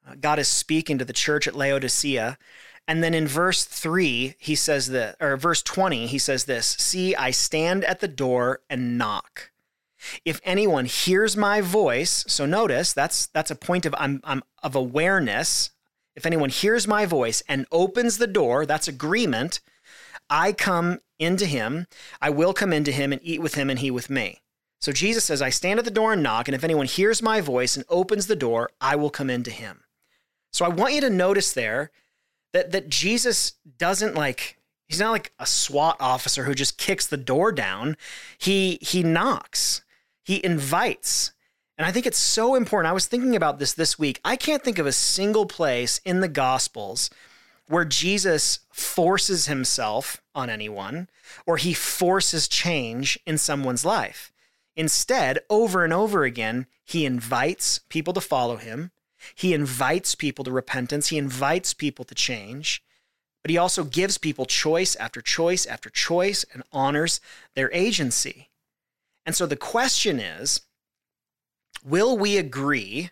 uh, 0.07 0.15
God 0.19 0.39
is 0.39 0.47
speaking 0.47 0.97
to 0.97 1.05
the 1.05 1.13
church 1.13 1.47
at 1.47 1.55
Laodicea, 1.55 2.37
and 2.87 3.03
then 3.03 3.13
in 3.13 3.27
verse 3.27 3.65
3, 3.65 4.35
he 4.37 4.55
says 4.55 4.87
that 4.87 5.17
or 5.19 5.35
verse 5.35 5.61
20, 5.61 6.07
he 6.07 6.17
says 6.17 6.45
this, 6.45 6.75
"See, 6.79 7.15
I 7.15 7.31
stand 7.31 7.83
at 7.83 7.99
the 7.99 8.07
door 8.07 8.61
and 8.69 8.97
knock. 8.97 9.51
If 10.23 10.39
anyone 10.43 10.85
hears 10.85 11.35
my 11.35 11.59
voice, 11.59 12.23
so 12.27 12.45
notice 12.45 12.93
that's 12.93 13.27
that's 13.27 13.51
a 13.51 13.55
point 13.55 13.85
of 13.85 13.93
I'm, 13.97 14.21
I'm 14.23 14.43
of 14.63 14.75
awareness. 14.75 15.71
If 16.15 16.25
anyone 16.25 16.49
hears 16.49 16.87
my 16.87 17.05
voice 17.05 17.43
and 17.47 17.67
opens 17.71 18.17
the 18.17 18.27
door, 18.27 18.65
that's 18.65 18.87
agreement. 18.87 19.59
I 20.29 20.51
come 20.53 20.99
into 21.19 21.45
him, 21.45 21.87
I 22.21 22.29
will 22.29 22.53
come 22.53 22.73
into 22.73 22.91
him 22.91 23.11
and 23.11 23.21
eat 23.23 23.41
with 23.41 23.55
him 23.55 23.69
and 23.69 23.79
he 23.79 23.91
with 23.91 24.09
me. 24.09 24.41
So 24.79 24.91
Jesus 24.91 25.25
says, 25.25 25.41
I 25.41 25.49
stand 25.49 25.79
at 25.79 25.85
the 25.85 25.91
door 25.91 26.13
and 26.13 26.21
knock, 26.21 26.47
and 26.47 26.55
if 26.55 26.63
anyone 26.63 26.85
hears 26.85 27.21
my 27.21 27.41
voice 27.41 27.75
and 27.75 27.85
opens 27.89 28.27
the 28.27 28.35
door, 28.35 28.69
I 28.79 28.95
will 28.95 29.09
come 29.09 29.29
into 29.29 29.51
him. 29.51 29.83
So 30.51 30.65
I 30.65 30.69
want 30.69 30.93
you 30.93 31.01
to 31.01 31.09
notice 31.09 31.51
there 31.53 31.91
that, 32.53 32.71
that 32.71 32.89
Jesus 32.89 33.53
doesn't 33.77 34.15
like, 34.15 34.57
he's 34.87 34.99
not 34.99 35.11
like 35.11 35.33
a 35.39 35.45
SWAT 35.45 35.97
officer 35.99 36.43
who 36.43 36.53
just 36.53 36.77
kicks 36.77 37.07
the 37.07 37.17
door 37.17 37.51
down. 37.51 37.97
He, 38.37 38.77
he 38.81 39.03
knocks, 39.03 39.81
he 40.23 40.43
invites. 40.43 41.31
And 41.77 41.85
I 41.85 41.91
think 41.91 42.05
it's 42.05 42.17
so 42.17 42.55
important. 42.55 42.89
I 42.89 42.93
was 42.93 43.05
thinking 43.05 43.35
about 43.35 43.59
this 43.59 43.73
this 43.73 43.99
week. 43.99 44.19
I 44.25 44.35
can't 44.35 44.63
think 44.63 44.79
of 44.79 44.87
a 44.87 44.91
single 44.91 45.45
place 45.45 45.99
in 46.03 46.21
the 46.21 46.27
Gospels 46.27 47.09
where 47.67 47.85
Jesus 47.85 48.61
forces 48.71 49.45
himself 49.45 50.21
on 50.33 50.49
anyone 50.49 51.09
or 51.45 51.57
he 51.57 51.73
forces 51.73 52.47
change 52.47 53.19
in 53.25 53.37
someone's 53.37 53.85
life. 53.85 54.31
Instead, 54.77 55.39
over 55.49 55.83
and 55.83 55.91
over 55.91 56.23
again, 56.23 56.67
he 56.85 57.03
invites 57.03 57.79
people 57.89 58.13
to 58.13 58.21
follow 58.21 58.57
him. 58.57 58.91
He 59.33 59.55
invites 59.55 60.13
people 60.13 60.45
to 60.45 60.51
repentance. 60.51 61.07
He 61.07 61.17
invites 61.17 61.73
people 61.73 62.05
to 62.05 62.13
change. 62.13 62.83
But 63.41 63.49
he 63.49 63.57
also 63.57 63.83
gives 63.83 64.19
people 64.19 64.45
choice 64.45 64.95
after 64.97 65.19
choice 65.19 65.65
after 65.65 65.89
choice 65.89 66.45
and 66.53 66.61
honors 66.71 67.19
their 67.55 67.73
agency. 67.73 68.49
And 69.25 69.35
so 69.35 69.47
the 69.47 69.55
question 69.55 70.19
is 70.19 70.61
will 71.83 72.15
we 72.15 72.37
agree 72.37 73.09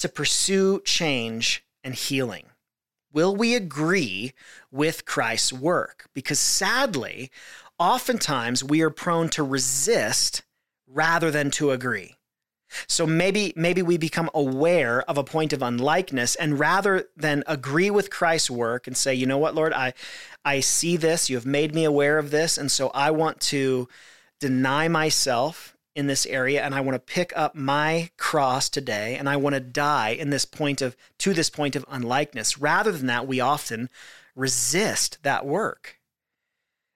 to 0.00 0.08
pursue 0.08 0.82
change 0.84 1.64
and 1.82 1.94
healing? 1.94 2.46
Will 3.12 3.34
we 3.34 3.54
agree 3.54 4.34
with 4.70 5.06
Christ's 5.06 5.52
work? 5.52 6.08
Because 6.12 6.38
sadly, 6.38 7.30
oftentimes 7.78 8.62
we 8.62 8.82
are 8.82 8.90
prone 8.90 9.30
to 9.30 9.42
resist 9.42 10.42
rather 10.92 11.30
than 11.30 11.50
to 11.52 11.70
agree. 11.70 12.16
So 12.86 13.04
maybe 13.06 13.52
maybe 13.56 13.82
we 13.82 13.96
become 13.96 14.30
aware 14.32 15.02
of 15.02 15.18
a 15.18 15.24
point 15.24 15.52
of 15.52 15.62
unlikeness 15.62 16.36
and 16.36 16.58
rather 16.58 17.08
than 17.16 17.42
agree 17.46 17.90
with 17.90 18.10
Christ's 18.10 18.50
work 18.50 18.86
and 18.86 18.96
say, 18.96 19.12
"You 19.12 19.26
know 19.26 19.38
what, 19.38 19.54
Lord, 19.54 19.72
I 19.72 19.92
I 20.44 20.60
see 20.60 20.96
this, 20.96 21.28
you 21.28 21.36
have 21.36 21.46
made 21.46 21.74
me 21.74 21.84
aware 21.84 22.18
of 22.18 22.30
this, 22.30 22.56
and 22.56 22.70
so 22.70 22.90
I 22.90 23.10
want 23.10 23.40
to 23.42 23.88
deny 24.38 24.88
myself 24.88 25.76
in 25.96 26.06
this 26.06 26.24
area 26.26 26.62
and 26.62 26.74
I 26.74 26.80
want 26.80 26.94
to 26.94 27.12
pick 27.14 27.32
up 27.36 27.56
my 27.56 28.10
cross 28.16 28.68
today 28.68 29.16
and 29.16 29.28
I 29.28 29.36
want 29.36 29.54
to 29.54 29.60
die 29.60 30.10
in 30.10 30.30
this 30.30 30.44
point 30.44 30.80
of 30.80 30.96
to 31.18 31.34
this 31.34 31.50
point 31.50 31.74
of 31.74 31.84
unlikeness." 31.88 32.58
Rather 32.58 32.92
than 32.92 33.06
that, 33.06 33.26
we 33.26 33.40
often 33.40 33.90
resist 34.36 35.18
that 35.22 35.44
work. 35.44 35.98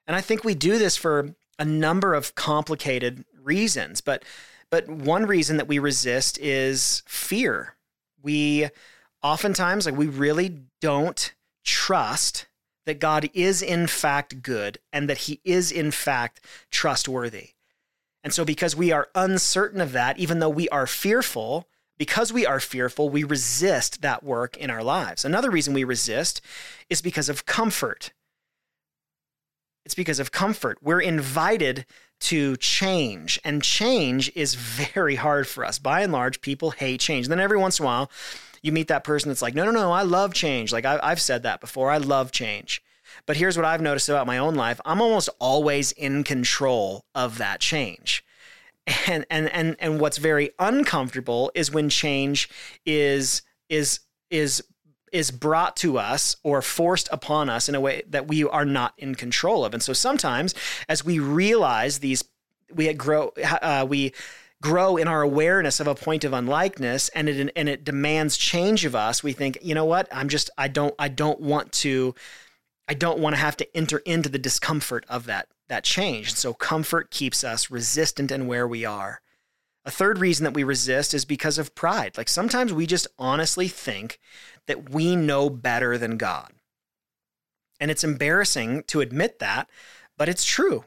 And 0.07 0.15
I 0.15 0.21
think 0.21 0.43
we 0.43 0.55
do 0.55 0.77
this 0.77 0.95
for 0.95 1.35
a 1.59 1.65
number 1.65 2.13
of 2.13 2.35
complicated 2.35 3.25
reasons, 3.45 4.01
but 4.01 4.23
but 4.69 4.89
one 4.89 5.25
reason 5.25 5.57
that 5.57 5.67
we 5.67 5.79
resist 5.79 6.39
is 6.39 7.03
fear. 7.05 7.75
We 8.21 8.69
oftentimes 9.21 9.85
like 9.85 9.95
we 9.95 10.07
really 10.07 10.63
don't 10.81 11.33
trust 11.63 12.47
that 12.85 12.99
God 12.99 13.29
is 13.33 13.61
in 13.61 13.87
fact 13.87 14.41
good 14.41 14.79
and 14.91 15.09
that 15.09 15.19
he 15.19 15.39
is 15.43 15.71
in 15.71 15.91
fact 15.91 16.41
trustworthy. 16.71 17.51
And 18.23 18.33
so 18.33 18.43
because 18.43 18.75
we 18.75 18.91
are 18.91 19.09
uncertain 19.13 19.81
of 19.81 19.91
that, 19.91 20.17
even 20.17 20.39
though 20.39 20.49
we 20.49 20.67
are 20.69 20.87
fearful, 20.87 21.67
because 21.97 22.33
we 22.33 22.45
are 22.45 22.59
fearful, 22.59 23.09
we 23.09 23.23
resist 23.23 24.01
that 24.01 24.23
work 24.23 24.57
in 24.57 24.69
our 24.69 24.83
lives. 24.83 25.23
Another 25.23 25.49
reason 25.49 25.73
we 25.73 25.83
resist 25.83 26.41
is 26.89 27.01
because 27.01 27.29
of 27.29 27.45
comfort. 27.45 28.11
It's 29.85 29.95
because 29.95 30.19
of 30.19 30.31
comfort. 30.31 30.79
We're 30.81 31.01
invited 31.01 31.85
to 32.21 32.55
change, 32.57 33.39
and 33.43 33.61
change 33.61 34.31
is 34.35 34.55
very 34.55 35.15
hard 35.15 35.47
for 35.47 35.65
us. 35.65 35.79
By 35.79 36.01
and 36.01 36.11
large, 36.11 36.41
people 36.41 36.71
hate 36.71 36.99
change. 36.99 37.25
And 37.25 37.31
then 37.31 37.39
every 37.39 37.57
once 37.57 37.79
in 37.79 37.83
a 37.83 37.87
while, 37.87 38.11
you 38.61 38.71
meet 38.71 38.87
that 38.87 39.03
person 39.03 39.29
that's 39.29 39.41
like, 39.41 39.53
no, 39.53 39.65
no, 39.65 39.71
no, 39.71 39.91
I 39.91 40.01
love 40.01 40.33
change. 40.33 40.71
Like 40.71 40.85
I, 40.85 41.09
have 41.09 41.21
said 41.21 41.43
that 41.43 41.61
before. 41.61 41.91
I 41.91 41.97
love 41.97 42.31
change. 42.31 42.81
But 43.25 43.37
here's 43.37 43.57
what 43.57 43.65
I've 43.65 43.81
noticed 43.81 44.09
about 44.09 44.27
my 44.27 44.37
own 44.37 44.55
life 44.55 44.81
I'm 44.85 45.01
almost 45.01 45.29
always 45.39 45.91
in 45.91 46.23
control 46.23 47.05
of 47.13 47.37
that 47.37 47.59
change. 47.59 48.23
And, 49.07 49.25
and, 49.31 49.49
and, 49.49 49.75
and 49.79 49.99
what's 49.99 50.19
very 50.19 50.51
uncomfortable 50.59 51.51
is 51.55 51.71
when 51.71 51.89
change 51.89 52.49
is, 52.85 53.41
is, 53.67 54.01
is 54.29 54.63
is 55.11 55.31
brought 55.31 55.75
to 55.77 55.97
us 55.97 56.35
or 56.43 56.61
forced 56.61 57.07
upon 57.11 57.49
us 57.49 57.69
in 57.69 57.75
a 57.75 57.81
way 57.81 58.03
that 58.09 58.27
we 58.27 58.43
are 58.43 58.65
not 58.65 58.93
in 58.97 59.15
control 59.15 59.63
of. 59.63 59.73
And 59.73 59.83
so 59.83 59.93
sometimes 59.93 60.53
as 60.89 61.05
we 61.05 61.19
realize 61.19 61.99
these, 61.99 62.23
we 62.73 62.91
grow, 62.93 63.31
uh, 63.43 63.85
we 63.87 64.13
grow 64.61 64.97
in 64.97 65.07
our 65.07 65.21
awareness 65.21 65.79
of 65.79 65.87
a 65.87 65.95
point 65.95 66.23
of 66.23 66.33
unlikeness 66.33 67.09
and 67.09 67.29
it, 67.29 67.51
and 67.55 67.69
it 67.69 67.83
demands 67.83 68.37
change 68.37 68.83
of 68.83 68.95
us. 68.95 69.23
We 69.23 69.33
think, 69.33 69.59
you 69.61 69.75
know 69.75 69.85
what? 69.85 70.07
I'm 70.11 70.27
just, 70.27 70.49
I 70.57 70.67
don't, 70.67 70.95
I 70.97 71.07
don't 71.07 71.39
want 71.39 71.71
to, 71.73 72.15
I 72.87 72.93
don't 72.93 73.19
want 73.19 73.35
to 73.35 73.41
have 73.41 73.57
to 73.57 73.77
enter 73.77 73.99
into 73.99 74.29
the 74.29 74.39
discomfort 74.39 75.05
of 75.07 75.25
that, 75.25 75.47
that 75.67 75.83
change. 75.83 76.29
And 76.29 76.37
so 76.37 76.53
comfort 76.53 77.11
keeps 77.11 77.43
us 77.43 77.71
resistant 77.71 78.31
and 78.31 78.47
where 78.47 78.67
we 78.67 78.85
are. 78.85 79.21
A 79.85 79.91
third 79.91 80.17
reason 80.17 80.43
that 80.43 80.55
we 80.55 80.63
resist 80.63 81.13
is 81.13 81.25
because 81.25 81.59
of 81.59 81.75
pride. 81.75 82.17
Like 82.17 82.27
sometimes 82.27 82.73
we 82.73 82.87
just 82.87 83.07
honestly 83.19 83.67
think 83.67 84.19
that 84.65 84.89
we 84.89 85.15
know 85.15 85.49
better 85.49 85.97
than 85.97 86.17
God. 86.17 86.51
And 87.79 87.91
it's 87.91 88.03
embarrassing 88.03 88.83
to 88.87 89.01
admit 89.01 89.39
that, 89.39 89.69
but 90.17 90.27
it's 90.27 90.43
true. 90.43 90.85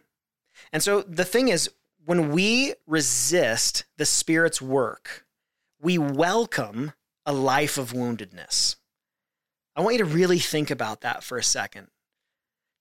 And 0.72 0.82
so 0.82 1.02
the 1.02 1.24
thing 1.24 1.48
is, 1.48 1.70
when 2.04 2.30
we 2.30 2.74
resist 2.87 3.84
the 3.98 4.06
Spirit's 4.06 4.61
work, 4.61 5.26
we 5.80 5.98
welcome 5.98 6.92
a 7.24 7.32
life 7.32 7.78
of 7.78 7.92
woundedness. 7.92 8.76
I 9.76 9.82
want 9.82 9.94
you 9.94 10.04
to 10.04 10.11
really 10.11 10.38
think 10.38 10.70
about 10.70 11.02
that 11.02 11.22
for 11.22 11.38
a 11.38 11.42
second. 11.42 11.88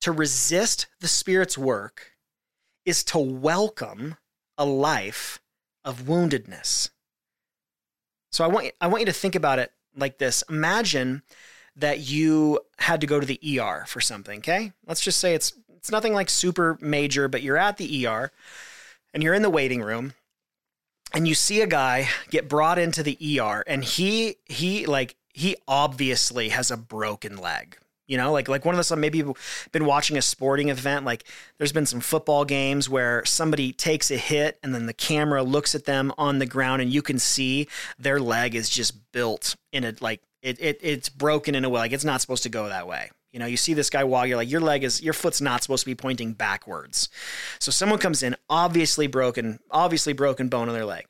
To 0.02 0.12
resist 0.12 0.88
the 1.00 1.08
Spirit's 1.08 1.58
work 1.58 2.14
is 2.86 3.04
to 3.06 3.20
welcome 3.20 4.16
a 4.58 4.66
life 4.66 5.42
of 5.88 6.04
woundedness. 6.04 6.90
So 8.32 8.44
I 8.44 8.48
want, 8.48 8.72
I 8.82 8.88
want 8.88 9.02
you 9.02 9.06
to 9.06 9.14
think 9.14 9.36
about 9.36 9.58
it 9.58 9.72
like 9.96 10.18
this. 10.18 10.44
Imagine 10.50 11.24
that 11.78 12.00
you 12.00 12.60
had 12.78 13.02
to 13.02 13.08
go 13.08 13.20
to 13.20 13.26
the 13.26 13.40
ER 13.60 13.86
for 13.88 14.02
something, 14.02 14.40
okay? 14.40 14.74
Let's 14.86 15.02
just 15.02 15.20
say 15.20 15.34
it's 15.34 15.54
it's 15.78 15.92
nothing 15.92 16.14
like 16.14 16.30
super 16.30 16.78
major, 16.82 17.28
but 17.28 17.42
you're 17.44 17.58
at 17.58 17.78
the 17.78 18.06
ER 18.06 18.32
and 19.14 19.24
you're 19.24 19.34
in 19.34 19.44
the 19.44 19.50
waiting 19.50 19.82
room 19.82 20.14
and 21.14 21.28
you 21.28 21.36
see 21.36 21.62
a 21.62 21.68
guy 21.68 22.10
get 22.30 22.50
brought 22.50 22.78
into 22.78 23.04
the 23.04 23.40
ER 23.40 23.64
and 23.68 23.86
he 23.86 24.36
he 24.46 24.86
like 24.86 25.16
he 25.34 25.56
obviously 25.68 26.50
has 26.50 26.72
a 26.72 26.78
broken 26.78 27.38
leg. 27.38 27.78
You 28.08 28.18
know, 28.18 28.32
like 28.32 28.48
like 28.48 28.64
one 28.64 28.74
of 28.74 28.78
those 28.78 28.92
maybe 28.98 29.24
been 29.72 29.86
watching 29.86 30.18
a 30.18 30.22
sporting 30.22 30.70
event. 30.70 31.06
Like 31.06 31.26
there's 31.58 31.74
been 31.74 31.86
some 31.86 32.00
football 32.00 32.46
games 32.46 32.90
where 32.90 33.24
somebody 33.26 33.74
takes 33.74 34.10
a 34.12 34.18
hit 34.18 34.58
and 34.64 34.74
then 34.74 34.86
the 34.86 34.94
camera 34.94 35.44
looks 35.44 35.76
at 35.76 35.86
them 35.86 36.14
on 36.18 36.40
the 36.40 36.46
ground 36.46 36.82
and 36.82 36.92
you 36.92 37.02
can 37.02 37.20
see 37.20 37.68
their 38.00 38.20
leg 38.20 38.56
is 38.56 38.70
just 38.70 39.12
built 39.12 39.56
in 39.74 39.84
a 39.84 39.94
like 40.00 40.22
it, 40.42 40.60
it 40.62 40.80
it's 40.82 41.10
broken 41.10 41.54
in 41.54 41.66
a 41.66 41.70
way 41.70 41.80
like 41.80 41.92
it's 41.92 42.06
not 42.06 42.22
supposed 42.22 42.44
to 42.44 42.50
go 42.50 42.70
that 42.70 42.88
way. 42.88 43.10
You 43.32 43.40
know, 43.40 43.46
you 43.46 43.58
see 43.58 43.74
this 43.74 43.90
guy 43.90 44.04
walk, 44.04 44.28
you're 44.28 44.38
like, 44.38 44.50
your 44.50 44.62
leg 44.62 44.84
is, 44.84 45.02
your 45.04 45.14
foot's 45.14 45.42
not 45.42 45.62
supposed 45.62 45.82
to 45.82 45.86
be 45.86 45.96
pointing 45.96 46.34
backwards. 46.34 47.10
So 47.60 47.72
someone 47.72 48.00
comes 48.00 48.24
in, 48.24 48.36
obviously 48.50 49.06
broken, 49.06 49.60
obviously 49.70 50.14
broken 50.14 50.48
bone 50.48 50.70
on 50.70 50.74
their 50.74 50.86
leg. 50.86 51.06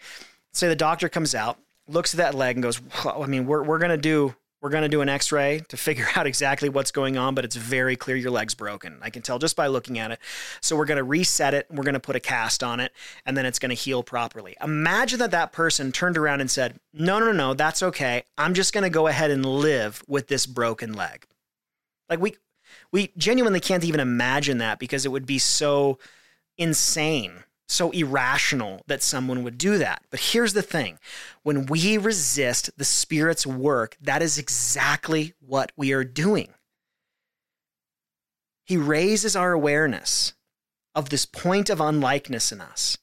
Say 0.51 0.67
the 0.67 0.75
doctor 0.75 1.09
comes 1.09 1.35
out, 1.35 1.59
looks 1.87 2.13
at 2.13 2.17
that 2.17 2.33
leg 2.35 2.55
and 2.55 2.63
goes, 2.63 2.81
well, 3.05 3.23
I 3.23 3.27
mean, 3.27 3.45
we're, 3.45 3.63
we're 3.63 3.77
going 3.77 3.91
to 3.91 3.97
do 3.97 4.35
we're 4.61 4.69
going 4.69 4.83
to 4.83 4.89
do 4.89 5.01
an 5.01 5.09
x 5.09 5.31
ray 5.31 5.61
to 5.69 5.77
figure 5.77 6.07
out 6.15 6.27
exactly 6.27 6.69
what's 6.69 6.91
going 6.91 7.17
on, 7.17 7.35
but 7.35 7.45
it's 7.45 7.55
very 7.55 7.95
clear 7.95 8.15
your 8.15 8.31
leg's 8.31 8.55
broken. 8.55 8.97
I 9.01 9.09
can 9.09 9.21
tell 9.21 9.39
just 9.39 9.55
by 9.55 9.67
looking 9.67 9.99
at 9.99 10.11
it. 10.11 10.19
So 10.61 10.75
we're 10.75 10.85
going 10.85 10.97
to 10.97 11.03
reset 11.03 11.53
it. 11.53 11.67
We're 11.69 11.83
going 11.83 11.93
to 11.93 11.99
put 11.99 12.15
a 12.15 12.19
cast 12.19 12.63
on 12.63 12.79
it, 12.79 12.91
and 13.25 13.37
then 13.37 13.45
it's 13.45 13.59
going 13.59 13.69
to 13.69 13.75
heal 13.75 14.03
properly. 14.03 14.55
Imagine 14.61 15.19
that 15.19 15.31
that 15.31 15.51
person 15.51 15.91
turned 15.91 16.17
around 16.17 16.41
and 16.41 16.49
said, 16.49 16.79
No, 16.93 17.19
no, 17.19 17.25
no, 17.25 17.31
no, 17.33 17.53
that's 17.53 17.83
okay. 17.83 18.23
I'm 18.37 18.53
just 18.53 18.73
going 18.73 18.83
to 18.83 18.89
go 18.89 19.07
ahead 19.07 19.31
and 19.31 19.45
live 19.45 20.03
with 20.07 20.27
this 20.27 20.45
broken 20.45 20.93
leg. 20.93 21.25
Like 22.09 22.19
we, 22.19 22.35
we 22.91 23.11
genuinely 23.17 23.59
can't 23.59 23.83
even 23.83 23.99
imagine 23.99 24.59
that 24.59 24.79
because 24.79 25.05
it 25.05 25.09
would 25.09 25.25
be 25.25 25.39
so 25.39 25.99
insane 26.57 27.43
so 27.67 27.91
irrational 27.91 28.81
that 28.87 29.03
someone 29.03 29.43
would 29.43 29.57
do 29.57 29.77
that. 29.77 30.03
But 30.09 30.19
here's 30.19 30.53
the 30.53 30.61
thing 30.61 30.99
when 31.43 31.65
we 31.65 31.97
resist 31.97 32.69
the 32.77 32.85
Spirit's 32.85 33.45
work, 33.45 33.97
that 34.01 34.21
is 34.21 34.37
exactly 34.37 35.33
what 35.39 35.71
we 35.75 35.91
are 35.93 36.03
doing. 36.03 36.53
He 38.65 38.77
raises 38.77 39.35
our 39.35 39.53
awareness 39.53 40.33
of 40.95 41.09
this 41.09 41.25
point 41.25 41.69
of 41.69 41.79
unlikeness 41.79 42.51
in 42.51 42.59
us. 42.59 42.97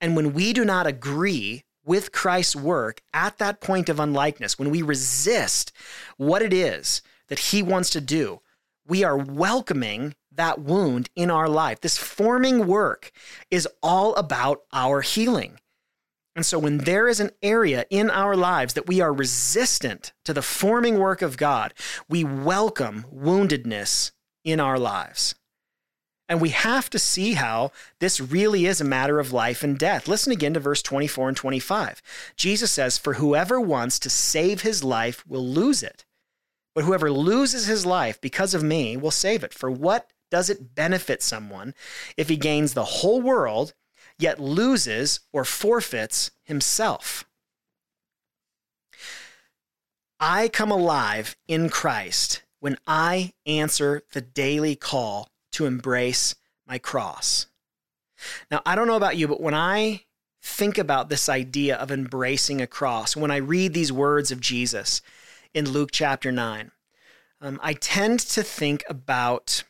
And 0.00 0.14
when 0.14 0.32
we 0.32 0.52
do 0.52 0.64
not 0.64 0.86
agree 0.86 1.64
with 1.84 2.12
Christ's 2.12 2.56
work 2.56 3.00
at 3.12 3.38
that 3.38 3.60
point 3.60 3.88
of 3.88 4.00
unlikeness, 4.00 4.58
when 4.58 4.70
we 4.70 4.82
resist 4.82 5.72
what 6.16 6.42
it 6.42 6.52
is 6.52 7.02
that 7.28 7.38
he 7.38 7.62
wants 7.62 7.90
to 7.90 8.00
do, 8.00 8.40
we 8.86 9.02
are 9.02 9.16
welcoming 9.16 10.14
that 10.36 10.60
wound 10.60 11.10
in 11.16 11.30
our 11.30 11.48
life. 11.48 11.80
This 11.80 11.98
forming 11.98 12.66
work 12.66 13.10
is 13.50 13.68
all 13.82 14.14
about 14.14 14.62
our 14.72 15.00
healing. 15.00 15.58
And 16.34 16.44
so, 16.44 16.58
when 16.58 16.78
there 16.78 17.08
is 17.08 17.18
an 17.18 17.30
area 17.42 17.86
in 17.88 18.10
our 18.10 18.36
lives 18.36 18.74
that 18.74 18.86
we 18.86 19.00
are 19.00 19.12
resistant 19.12 20.12
to 20.26 20.34
the 20.34 20.42
forming 20.42 20.98
work 20.98 21.22
of 21.22 21.38
God, 21.38 21.72
we 22.08 22.24
welcome 22.24 23.06
woundedness 23.12 24.12
in 24.44 24.60
our 24.60 24.78
lives. 24.78 25.34
And 26.28 26.40
we 26.40 26.50
have 26.50 26.90
to 26.90 26.98
see 26.98 27.34
how 27.34 27.70
this 28.00 28.20
really 28.20 28.66
is 28.66 28.80
a 28.80 28.84
matter 28.84 29.20
of 29.20 29.32
life 29.32 29.62
and 29.62 29.78
death. 29.78 30.08
Listen 30.08 30.32
again 30.32 30.54
to 30.54 30.60
verse 30.60 30.82
24 30.82 31.28
and 31.28 31.36
25. 31.36 32.02
Jesus 32.36 32.72
says, 32.72 32.98
For 32.98 33.14
whoever 33.14 33.60
wants 33.60 33.98
to 34.00 34.10
save 34.10 34.62
his 34.62 34.82
life 34.82 35.24
will 35.26 35.46
lose 35.46 35.82
it. 35.82 36.04
But 36.74 36.84
whoever 36.84 37.10
loses 37.10 37.66
his 37.66 37.86
life 37.86 38.20
because 38.20 38.54
of 38.54 38.62
me 38.62 38.96
will 38.96 39.12
save 39.12 39.44
it. 39.44 39.54
For 39.54 39.70
what 39.70 40.10
does 40.30 40.50
it 40.50 40.74
benefit 40.74 41.22
someone 41.22 41.74
if 42.16 42.28
he 42.28 42.36
gains 42.36 42.74
the 42.74 42.84
whole 42.84 43.20
world 43.20 43.74
yet 44.18 44.40
loses 44.40 45.20
or 45.32 45.44
forfeits 45.44 46.30
himself? 46.44 47.24
I 50.18 50.48
come 50.48 50.70
alive 50.70 51.36
in 51.46 51.68
Christ 51.68 52.42
when 52.60 52.78
I 52.86 53.32
answer 53.44 54.02
the 54.12 54.22
daily 54.22 54.74
call 54.74 55.28
to 55.52 55.66
embrace 55.66 56.34
my 56.66 56.78
cross. 56.78 57.46
Now, 58.50 58.62
I 58.64 58.74
don't 58.74 58.86
know 58.86 58.96
about 58.96 59.16
you, 59.16 59.28
but 59.28 59.42
when 59.42 59.54
I 59.54 60.04
think 60.42 60.78
about 60.78 61.08
this 61.08 61.28
idea 61.28 61.76
of 61.76 61.90
embracing 61.90 62.60
a 62.62 62.66
cross, 62.66 63.14
when 63.14 63.30
I 63.30 63.36
read 63.36 63.74
these 63.74 63.92
words 63.92 64.30
of 64.30 64.40
Jesus 64.40 65.02
in 65.52 65.70
Luke 65.70 65.90
chapter 65.92 66.32
9, 66.32 66.70
um, 67.40 67.60
I 67.62 67.74
tend 67.74 68.20
to 68.20 68.42
think 68.42 68.84
about 68.88 69.64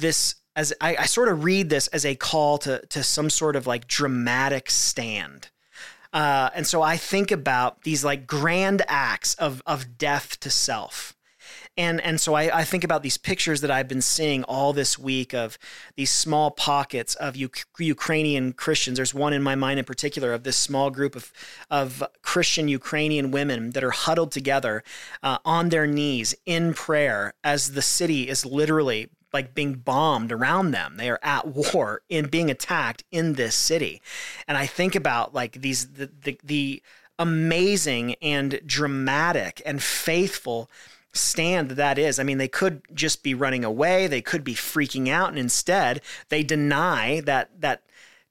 this 0.00 0.36
as 0.56 0.72
I, 0.80 0.96
I, 0.96 1.06
sort 1.06 1.28
of 1.28 1.44
read 1.44 1.70
this 1.70 1.86
as 1.88 2.04
a 2.04 2.14
call 2.16 2.58
to 2.58 2.84
to 2.88 3.02
some 3.02 3.30
sort 3.30 3.56
of 3.56 3.66
like 3.66 3.86
dramatic 3.86 4.70
stand. 4.70 5.50
Uh, 6.12 6.50
and 6.54 6.66
so 6.66 6.82
I 6.82 6.96
think 6.96 7.30
about 7.30 7.82
these 7.82 8.04
like 8.04 8.26
grand 8.26 8.82
acts 8.88 9.34
of 9.34 9.62
of 9.66 9.96
death 9.96 10.40
to 10.40 10.50
self. 10.50 11.14
And, 11.76 12.00
and 12.00 12.20
so 12.20 12.34
I, 12.34 12.58
I 12.60 12.64
think 12.64 12.84
about 12.84 13.02
these 13.02 13.16
pictures 13.16 13.60
that 13.60 13.70
I've 13.70 13.88
been 13.88 14.02
seeing 14.02 14.44
all 14.44 14.72
this 14.72 14.98
week 14.98 15.32
of 15.32 15.56
these 15.96 16.10
small 16.10 16.50
pockets 16.50 17.14
of 17.14 17.36
U- 17.36 17.50
Ukrainian 17.78 18.52
Christians. 18.52 18.96
There's 18.96 19.14
one 19.14 19.32
in 19.32 19.42
my 19.42 19.54
mind 19.54 19.78
in 19.78 19.84
particular 19.84 20.32
of 20.32 20.42
this 20.42 20.56
small 20.56 20.90
group 20.90 21.14
of, 21.14 21.32
of 21.70 22.04
Christian 22.22 22.68
Ukrainian 22.68 23.30
women 23.30 23.70
that 23.70 23.84
are 23.84 23.92
huddled 23.92 24.32
together 24.32 24.82
uh, 25.22 25.38
on 25.44 25.68
their 25.68 25.86
knees 25.86 26.34
in 26.44 26.74
prayer 26.74 27.34
as 27.44 27.72
the 27.72 27.82
city 27.82 28.28
is 28.28 28.44
literally 28.44 29.08
like 29.32 29.54
being 29.54 29.74
bombed 29.74 30.32
around 30.32 30.72
them. 30.72 30.96
They 30.96 31.08
are 31.10 31.20
at 31.22 31.46
war 31.46 32.02
in 32.08 32.28
being 32.28 32.50
attacked 32.50 33.04
in 33.10 33.34
this 33.34 33.54
city. 33.54 34.02
And 34.48 34.56
I 34.56 34.66
think 34.66 34.94
about 34.94 35.34
like 35.34 35.60
these 35.60 35.92
the 35.92 36.10
the, 36.22 36.38
the 36.42 36.82
amazing 37.18 38.14
and 38.22 38.60
dramatic 38.64 39.60
and 39.66 39.82
faithful 39.82 40.70
stand 41.12 41.68
that 41.68 41.74
that 41.74 41.98
is. 41.98 42.18
I 42.18 42.22
mean, 42.22 42.38
they 42.38 42.48
could 42.48 42.82
just 42.94 43.22
be 43.22 43.34
running 43.34 43.64
away, 43.64 44.06
they 44.06 44.22
could 44.22 44.44
be 44.44 44.54
freaking 44.54 45.08
out, 45.08 45.28
and 45.28 45.38
instead 45.38 46.00
they 46.28 46.42
deny 46.42 47.20
that 47.20 47.60
that 47.60 47.82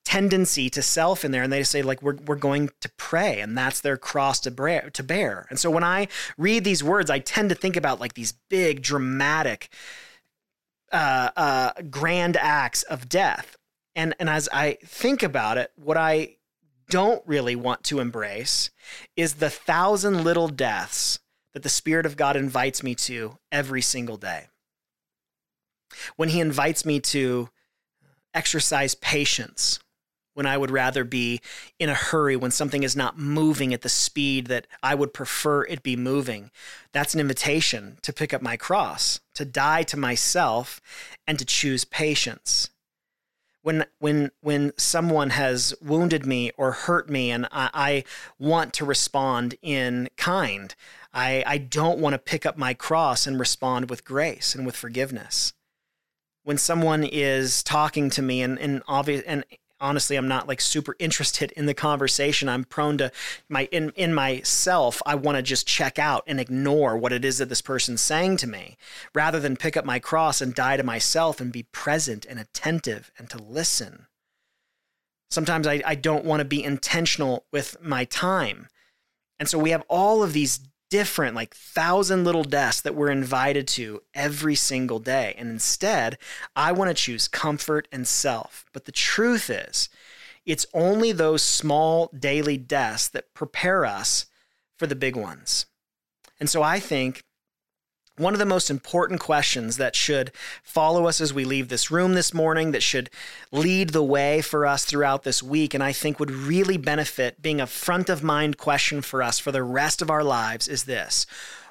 tendency 0.06 0.70
to 0.72 0.82
self 0.82 1.24
in 1.24 1.32
there 1.32 1.44
and 1.44 1.54
they 1.54 1.62
say 1.62 1.84
like 1.84 2.02
we're, 2.02 2.16
we're 2.26 2.36
going 2.36 2.70
to 2.80 2.90
pray 2.98 3.42
and 3.42 3.56
that's 3.56 3.82
their 3.82 3.98
cross 3.98 4.40
to 4.40 4.50
bear 4.50 4.90
to 4.90 5.04
bear 5.04 5.46
and 5.50 5.60
so 5.60 5.70
when 5.70 5.84
i 5.84 6.08
read 6.36 6.64
these 6.64 6.84
words 6.84 7.12
i 7.12 7.20
tend 7.20 7.50
to 7.50 7.54
think 7.54 7.76
about 7.76 8.00
like 8.00 8.14
these 8.14 8.32
big 8.32 8.82
dramatic 8.82 9.70
uh, 10.92 11.30
uh, 11.36 11.72
grand 11.90 12.38
acts 12.38 12.84
of 12.84 13.10
death. 13.10 13.58
And, 13.96 14.16
and 14.20 14.30
as 14.30 14.48
I 14.52 14.78
think 14.86 15.24
about 15.24 15.58
it, 15.58 15.72
what 15.76 15.98
I 15.98 16.38
don't 16.90 17.22
really 17.26 17.56
want 17.56 17.84
to 17.86 18.00
embrace 18.00 18.72
is 19.16 19.36
the 19.36 19.50
thousand 19.50 20.24
little 20.24 20.48
deaths 20.48 21.20
that 21.54 21.64
the 21.64 21.70
Spirit 21.70 22.06
of 22.06 22.18
God 22.18 22.36
invites 22.36 22.84
me 22.84 22.96
to 22.96 23.38
every 23.52 23.82
single 23.82 24.18
day. 24.18 24.48
When 26.16 26.30
He 26.30 26.40
invites 26.40 26.86
me 26.86 27.00
to 27.02 27.50
exercise 28.34 28.96
patience 28.96 29.80
when 30.40 30.48
I 30.48 30.58
would 30.58 30.72
rather 30.72 31.04
be 31.04 31.42
in 31.80 31.90
a 31.90 31.94
hurry, 31.94 32.38
when 32.38 32.50
something 32.50 32.84
is 32.84 32.96
not 32.96 33.20
moving 33.20 33.74
at 33.74 33.82
the 33.82 33.90
speed 33.90 34.48
that 34.48 34.68
I 34.82 34.96
would 34.96 35.14
prefer 35.14 35.66
it 35.66 35.84
be 35.84 35.98
moving. 35.98 36.50
That's 36.94 37.14
an 37.14 37.20
invitation 37.20 37.98
to 38.04 38.14
pick 38.14 38.34
up 38.34 38.42
my 38.42 38.56
cross, 38.56 39.20
to 39.34 39.44
die 39.44 39.84
to 39.84 39.98
myself, 39.98 40.80
and 41.28 41.38
to 41.40 41.44
choose 41.44 41.84
patience. 41.84 42.70
When, 43.64 43.84
when, 44.00 44.32
when 44.40 44.72
someone 44.78 45.32
has 45.32 45.76
wounded 45.82 46.26
me 46.26 46.52
or 46.56 46.72
hurt 46.72 47.10
me 47.10 47.32
and 47.32 47.46
I, 47.52 47.70
I 47.74 48.04
want 48.40 48.72
to 48.76 48.86
respond 48.86 49.56
in 49.62 50.08
kind, 50.16 50.74
I, 51.14 51.44
I 51.46 51.58
don't 51.58 52.00
want 52.00 52.14
to 52.14 52.18
pick 52.18 52.46
up 52.46 52.58
my 52.58 52.74
cross 52.74 53.28
and 53.28 53.38
respond 53.38 53.90
with 53.90 54.06
grace 54.06 54.56
and 54.56 54.66
with 54.66 54.78
forgiveness 54.78 55.52
when 56.44 56.58
someone 56.58 57.04
is 57.04 57.62
talking 57.62 58.10
to 58.10 58.22
me 58.22 58.42
and, 58.42 58.58
and 58.58 58.82
obvious 58.88 59.22
and 59.28 59.44
honestly 59.82 60.16
I'm 60.16 60.28
not 60.28 60.48
like 60.48 60.62
super 60.62 60.96
interested 61.00 61.52
in 61.54 61.66
the 61.66 61.74
conversation. 61.74 62.50
I'm 62.50 62.64
prone 62.64 62.98
to 62.98 63.12
my 63.48 63.66
in 63.72 63.92
in 63.96 64.14
myself, 64.14 65.02
I 65.06 65.16
want 65.16 65.38
to 65.38 65.42
just 65.42 65.68
check 65.68 66.00
out 66.00 66.24
and 66.28 66.40
ignore 66.40 66.98
what 66.98 67.14
it 67.14 67.26
is 67.26 67.38
that 67.38 67.50
this 67.50 67.62
person's 67.62 68.02
saying 68.02 68.38
to 68.38 68.48
me 68.48 68.78
rather 69.14 69.40
than 69.40 69.58
pick 69.58 69.78
up 69.78 69.86
my 69.86 70.00
cross 70.00 70.42
and 70.42 70.54
die 70.54 70.78
to 70.78 70.84
myself 70.84 71.40
and 71.40 71.52
be 71.52 71.64
present 71.64 72.26
and 72.26 72.40
attentive 72.40 73.12
and 73.18 73.30
to 73.30 73.38
listen. 73.38 74.08
Sometimes 75.32 75.68
I, 75.68 75.82
I 75.86 75.96
don't 75.96 76.26
want 76.26 76.40
to 76.40 76.46
be 76.46 76.64
intentional 76.64 77.46
with 77.52 77.78
my 77.82 78.06
time. 78.06 78.68
And 79.40 79.48
so 79.48 79.60
we 79.60 79.70
have 79.70 79.84
all 79.88 80.24
of 80.24 80.34
these 80.34 80.60
different, 80.90 81.36
like 81.36 81.54
thousand 81.54 82.24
little 82.24 82.44
deaths 82.44 82.82
that 82.82 82.96
we're 82.96 83.12
invited 83.12 83.68
to 83.68 84.02
every 84.14 84.56
single 84.56 85.00
day. 85.00 85.36
And 85.38 85.50
instead, 85.50 86.18
I 86.56 86.72
want 86.72 86.90
to 86.90 86.94
choose 86.94 87.28
comfort 87.28 87.88
and 87.92 88.08
self. 88.08 88.66
But 88.74 88.86
the 88.86 88.92
truth 88.92 89.50
is, 89.50 89.90
it's 90.46 90.66
only 90.74 91.12
those 91.12 91.44
small 91.44 92.10
daily 92.18 92.58
deaths 92.58 93.08
that 93.10 93.34
prepare 93.34 93.86
us 93.86 94.26
for 94.78 94.88
the 94.88 94.96
big 94.96 95.16
ones. 95.16 95.66
And 96.40 96.50
so 96.50 96.64
I 96.64 96.80
think 96.80 97.24
one 98.20 98.34
of 98.34 98.40
the 98.40 98.46
most 98.46 98.70
important 98.70 99.20
questions 99.20 99.78
that 99.78 99.96
should 99.96 100.32
follow 100.62 101.08
us 101.08 101.22
as 101.22 101.34
we 101.34 101.46
leave 101.46 101.70
this 101.70 101.90
room 101.90 102.14
this 102.14 102.34
morning, 102.34 102.72
that 102.72 102.84
should 102.84 103.10
lead 103.52 103.90
the 103.90 104.04
way 104.04 104.42
for 104.42 104.66
us 104.66 104.84
throughout 104.84 105.24
this 105.24 105.42
week, 105.42 105.74
and 105.74 105.84
I 105.84 105.94
think 105.94 106.20
would 106.20 106.32
really 106.32 106.78
benefit 106.78 107.42
being 107.42 107.62
a 107.62 107.68
front 107.68 108.10
of 108.10 108.22
mind 108.22 108.58
question 108.58 109.02
for 109.02 109.24
us 109.24 109.40
for 109.40 109.52
the 109.52 109.64
rest 109.64 110.02
of 110.02 110.10
our 110.10 110.24
lives 110.24 110.68
is 110.68 110.84
this 110.84 111.26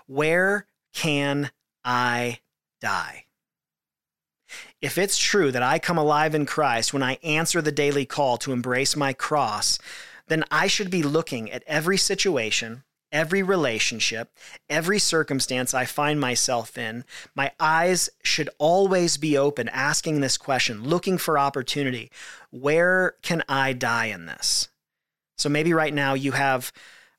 Where 0.06 0.66
can 0.94 1.50
I 1.84 2.40
die? 2.80 3.26
If 4.80 4.96
it's 4.96 5.18
true 5.18 5.52
that 5.52 5.62
I 5.62 5.78
come 5.78 5.98
alive 5.98 6.34
in 6.34 6.46
Christ 6.46 6.94
when 6.94 7.02
I 7.02 7.18
answer 7.22 7.60
the 7.60 7.72
daily 7.72 8.06
call 8.06 8.38
to 8.38 8.52
embrace 8.52 8.96
my 8.96 9.12
cross, 9.12 9.78
then 10.28 10.44
I 10.50 10.66
should 10.66 10.90
be 10.90 11.02
looking 11.02 11.50
at 11.50 11.64
every 11.66 11.98
situation 11.98 12.84
every 13.12 13.42
relationship, 13.42 14.30
every 14.68 14.98
circumstance 14.98 15.74
I 15.74 15.84
find 15.84 16.20
myself 16.20 16.76
in, 16.76 17.04
my 17.34 17.52
eyes 17.58 18.10
should 18.22 18.50
always 18.58 19.16
be 19.16 19.36
open, 19.36 19.68
asking 19.68 20.20
this 20.20 20.36
question, 20.36 20.84
looking 20.84 21.18
for 21.18 21.38
opportunity. 21.38 22.10
Where 22.50 23.14
can 23.22 23.42
I 23.48 23.72
die 23.72 24.06
in 24.06 24.26
this? 24.26 24.68
So 25.36 25.48
maybe 25.48 25.72
right 25.72 25.94
now 25.94 26.14
you 26.14 26.32
have 26.32 26.72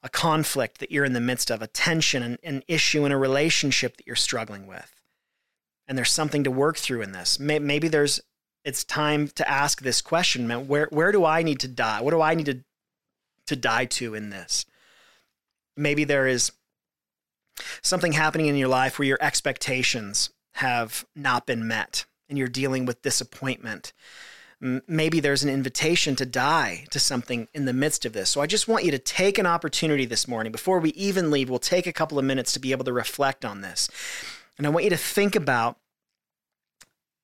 a 0.03 0.09
conflict 0.09 0.79
that 0.79 0.91
you're 0.91 1.05
in 1.05 1.13
the 1.13 1.19
midst 1.19 1.49
of, 1.49 1.61
a 1.61 1.67
tension, 1.67 2.23
an, 2.23 2.37
an 2.43 2.63
issue 2.67 3.05
in 3.05 3.11
a 3.11 3.17
relationship 3.17 3.97
that 3.97 4.07
you're 4.07 4.15
struggling 4.15 4.67
with. 4.67 4.93
And 5.87 5.97
there's 5.97 6.11
something 6.11 6.43
to 6.43 6.51
work 6.51 6.77
through 6.77 7.01
in 7.01 7.11
this. 7.11 7.39
Maybe 7.39 7.87
there's 7.87 8.21
it's 8.65 8.83
time 8.83 9.29
to 9.29 9.49
ask 9.49 9.81
this 9.81 10.01
question, 10.01 10.47
man. 10.47 10.67
Where 10.67 10.87
where 10.91 11.11
do 11.11 11.25
I 11.25 11.41
need 11.41 11.59
to 11.61 11.67
die? 11.67 12.01
What 12.01 12.11
do 12.11 12.21
I 12.21 12.35
need 12.35 12.45
to 12.45 12.63
to 13.47 13.55
die 13.55 13.85
to 13.85 14.13
in 14.13 14.29
this? 14.29 14.65
Maybe 15.79 16.03
there 16.03 16.27
is 16.27 16.51
something 17.81 18.11
happening 18.11 18.47
in 18.47 18.55
your 18.55 18.67
life 18.67 18.99
where 18.99 19.07
your 19.07 19.17
expectations 19.21 20.29
have 20.55 21.05
not 21.15 21.45
been 21.45 21.67
met 21.67 22.05
and 22.27 22.37
you're 22.37 22.47
dealing 22.47 22.85
with 22.85 23.01
disappointment. 23.01 23.93
Maybe 24.61 25.21
there's 25.21 25.43
an 25.43 25.49
invitation 25.49 26.17
to 26.17 26.25
die 26.25 26.85
to 26.91 26.99
something 26.99 27.47
in 27.53 27.63
the 27.63 27.71
midst 27.71 28.05
of 28.05 28.11
this. 28.11 28.29
So 28.29 28.41
I 28.41 28.45
just 28.45 28.67
want 28.67 28.83
you 28.83 28.91
to 28.91 28.99
take 28.99 29.37
an 29.37 29.45
opportunity 29.45 30.05
this 30.05 30.27
morning. 30.27 30.51
Before 30.51 30.79
we 30.79 30.89
even 30.91 31.31
leave, 31.31 31.49
we'll 31.49 31.59
take 31.59 31.87
a 31.87 31.93
couple 31.93 32.19
of 32.19 32.25
minutes 32.25 32.51
to 32.53 32.59
be 32.59 32.73
able 32.73 32.83
to 32.85 32.93
reflect 32.93 33.45
on 33.45 33.61
this. 33.61 33.89
And 34.57 34.67
I 34.67 34.69
want 34.69 34.83
you 34.83 34.89
to 34.89 34.97
think 34.97 35.35
about 35.35 35.77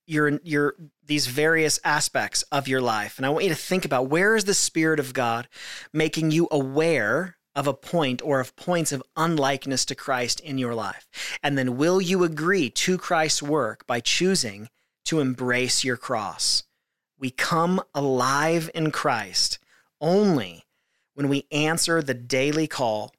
your 0.08 0.40
your 0.44 0.76
these 1.06 1.28
various 1.28 1.80
aspects 1.84 2.44
of 2.52 2.68
your 2.68 2.80
life 2.80 3.18
and 3.18 3.26
i 3.26 3.30
want 3.30 3.44
you 3.44 3.50
to 3.50 3.56
think 3.56 3.86
about 3.86 4.08
where 4.08 4.36
is 4.36 4.46
the 4.46 4.54
spirit 4.54 5.00
of 5.00 5.14
god 5.14 5.48
making 5.92 6.30
you 6.30 6.48
aware 6.52 7.38
of 7.56 7.68
a 7.68 7.74
point 7.74 8.22
or 8.24 8.40
of 8.40 8.56
points 8.56 8.92
of 8.92 9.04
unlikeness 9.16 9.86
to 9.86 9.96
christ 9.96 10.40
in 10.40 10.58
your 10.58 10.76
life 10.76 11.08
and 11.44 11.58
then 11.58 11.78
will 11.78 12.02
you 12.02 12.24
agree 12.24 12.70
to 12.70 12.98
christ's 12.98 13.42
work 13.42 13.86
by 13.88 14.00
choosing 14.00 14.70
to 15.04 15.20
embrace 15.20 15.84
your 15.84 15.98
cross 15.98 16.64
we 17.18 17.30
come 17.30 17.82
alive 17.94 18.70
in 18.74 18.92
christ 18.92 19.60
only 20.02 20.64
when 21.14 21.30
we 21.30 21.48
answer 21.52 22.02
the 22.02 22.14
daily 22.14 22.68
call 22.68 23.14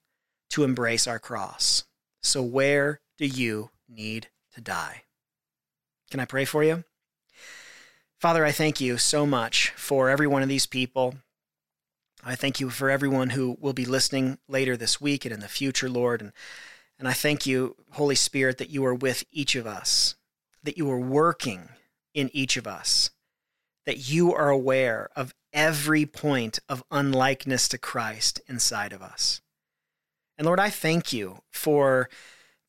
to 0.51 0.65
embrace 0.65 1.07
our 1.07 1.19
cross 1.19 1.85
so 2.23 2.43
where 2.43 3.01
do 3.17 3.27
you 3.27 3.71
need 3.89 4.29
to 4.53 4.61
die 4.61 5.03
can 6.11 6.21
I 6.21 6.25
pray 6.25 6.45
for 6.45 6.63
you? 6.63 6.85
Father, 8.19 8.45
I 8.45 8.53
thank 8.53 8.81
you 8.81 8.97
so 8.97 9.27
much 9.27 9.71
for 9.77 10.09
every 10.09 10.27
one 10.27 10.43
of 10.43 10.49
these 10.49 10.67
people. 10.67 11.17
I 12.29 12.35
thank 12.35 12.59
you 12.59 12.71
for 12.71 12.91
everyone 12.91 13.31
who 13.31 13.57
will 13.61 13.73
be 13.73 13.85
listening 13.85 14.39
later 14.49 14.77
this 14.77 15.01
week 15.01 15.25
and 15.25 15.33
in 15.33 15.39
the 15.39 15.47
future, 15.47 15.89
Lord. 15.89 16.21
And, 16.21 16.33
and 16.99 17.07
I 17.07 17.13
thank 17.13 17.47
you, 17.47 17.77
Holy 17.93 18.17
Spirit, 18.17 18.59
that 18.59 18.69
you 18.69 18.85
are 18.85 18.95
with 18.95 19.23
each 19.31 19.55
of 19.55 19.65
us, 19.65 20.17
that 20.65 20.77
you 20.77 20.91
are 20.91 20.99
working 20.99 21.69
in 22.15 22.29
each 22.33 22.57
of 22.57 22.67
us, 22.67 23.11
that 23.85 24.11
you 24.11 24.35
are 24.35 24.51
aware 24.51 25.09
of 25.15 25.35
every 25.53 26.05
point 26.05 26.59
of 26.69 26.83
unlikeness 26.91 27.69
to 27.69 27.79
Christ 27.79 28.41
inside 28.49 28.93
of 28.93 29.03
us. 29.03 29.41
And 30.37 30.47
Lord, 30.47 30.59
I 30.59 30.69
thank 30.69 31.13
you 31.13 31.43
for 31.53 32.11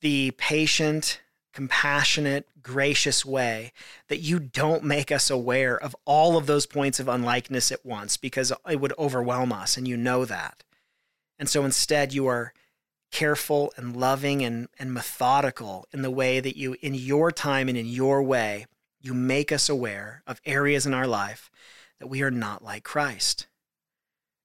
the 0.02 0.32
patient 0.38 1.20
compassionate, 1.58 2.48
gracious 2.62 3.26
way 3.26 3.74
that 4.10 4.20
you 4.20 4.38
don't 4.38 4.84
make 4.84 5.12
us 5.12 5.32
aware 5.32 5.76
of 5.76 5.96
all 6.06 6.38
of 6.38 6.46
those 6.46 6.68
points 6.68 7.00
of 7.00 7.08
unlikeness 7.08 7.72
at 7.72 7.84
once 7.84 8.16
because 8.16 8.54
it 8.70 8.80
would 8.80 8.94
overwhelm 9.00 9.52
us, 9.52 9.76
and 9.76 9.88
you 9.88 9.98
know 9.98 10.24
that. 10.24 10.64
And 11.40 11.50
so 11.50 11.66
instead, 11.66 12.14
you 12.14 12.28
are 12.28 12.54
careful 13.12 13.74
and 13.76 13.98
loving 13.98 14.46
and, 14.46 14.68
and 14.78 14.94
methodical 14.94 15.88
in 15.92 16.04
the 16.04 16.12
way 16.12 16.40
that 16.40 16.56
you, 16.56 16.76
in 16.80 16.94
your 16.94 17.32
time 17.32 17.68
and 17.70 17.78
in 17.78 17.88
your 17.88 18.22
way, 18.22 18.68
you 19.02 19.16
make 19.16 19.52
us 19.52 19.68
aware 19.68 20.22
of 20.28 20.40
areas 20.46 20.86
in 20.86 20.94
our 20.94 21.08
life 21.08 21.50
that 22.00 22.06
we 22.06 22.22
are 22.22 22.30
not 22.30 22.64
like 22.64 22.84
Christ. 22.84 23.48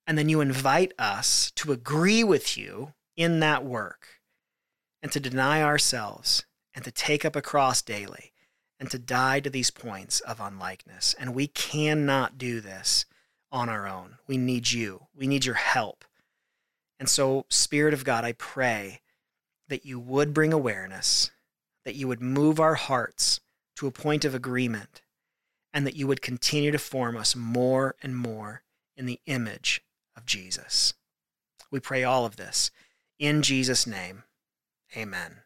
And 0.07 0.16
then 0.16 0.31
you 0.31 0.40
invite 0.40 0.94
us 0.98 1.51
to 1.57 1.72
agree 1.72 2.25
with 2.25 2.57
you 2.57 2.94
in 3.18 3.40
that 3.40 3.66
work 3.66 4.22
and 5.03 5.12
to 5.12 5.20
deny 5.20 5.62
ourselves 5.62 6.46
and 6.74 6.85
to 6.85 6.90
take 6.90 7.24
up 7.24 7.37
a 7.37 7.42
cross 7.42 7.82
daily 7.82 8.32
and 8.78 8.90
to 8.90 8.98
die 8.98 9.40
to 9.40 9.50
these 9.50 9.70
points 9.70 10.20
of 10.20 10.40
unlikeness. 10.40 11.14
And 11.18 11.35
we 11.35 11.46
cannot 11.46 12.38
do 12.38 12.61
this 12.61 13.04
on 13.50 13.68
our 13.68 13.87
own. 13.87 14.16
We 14.26 14.37
need 14.37 14.72
you, 14.72 15.06
we 15.14 15.26
need 15.26 15.44
your 15.44 15.54
help. 15.54 16.04
And 16.98 17.08
so, 17.08 17.46
Spirit 17.48 17.94
of 17.94 18.04
God, 18.04 18.24
I 18.24 18.32
pray 18.32 19.00
that 19.68 19.85
you 19.85 19.98
would 19.98 20.35
bring 20.35 20.52
awareness, 20.52 21.30
that 21.85 21.94
you 21.94 22.08
would 22.08 22.20
move 22.20 22.61
our 22.61 22.74
hearts 22.74 23.40
to 23.76 23.87
a 23.87 23.92
point 23.92 24.24
of 24.24 24.35
agreement, 24.35 25.02
and 25.72 25.87
that 25.87 25.96
you 25.96 26.06
would 26.06 26.22
continue 26.22 26.70
to 26.70 26.78
form 26.78 27.16
us 27.16 27.35
more 27.35 27.96
and 28.02 28.16
more 28.16 28.62
in 28.96 29.06
the 29.06 29.20
image 29.26 29.82
of 30.16 30.26
Jesus. 30.26 30.94
We 31.70 31.80
pray 31.80 32.04
all 32.04 32.26
of 32.26 32.37
this 32.37 32.70
in 33.18 33.42
Jesus' 33.42 33.87
name. 33.87 34.24
Amen. 34.96 35.38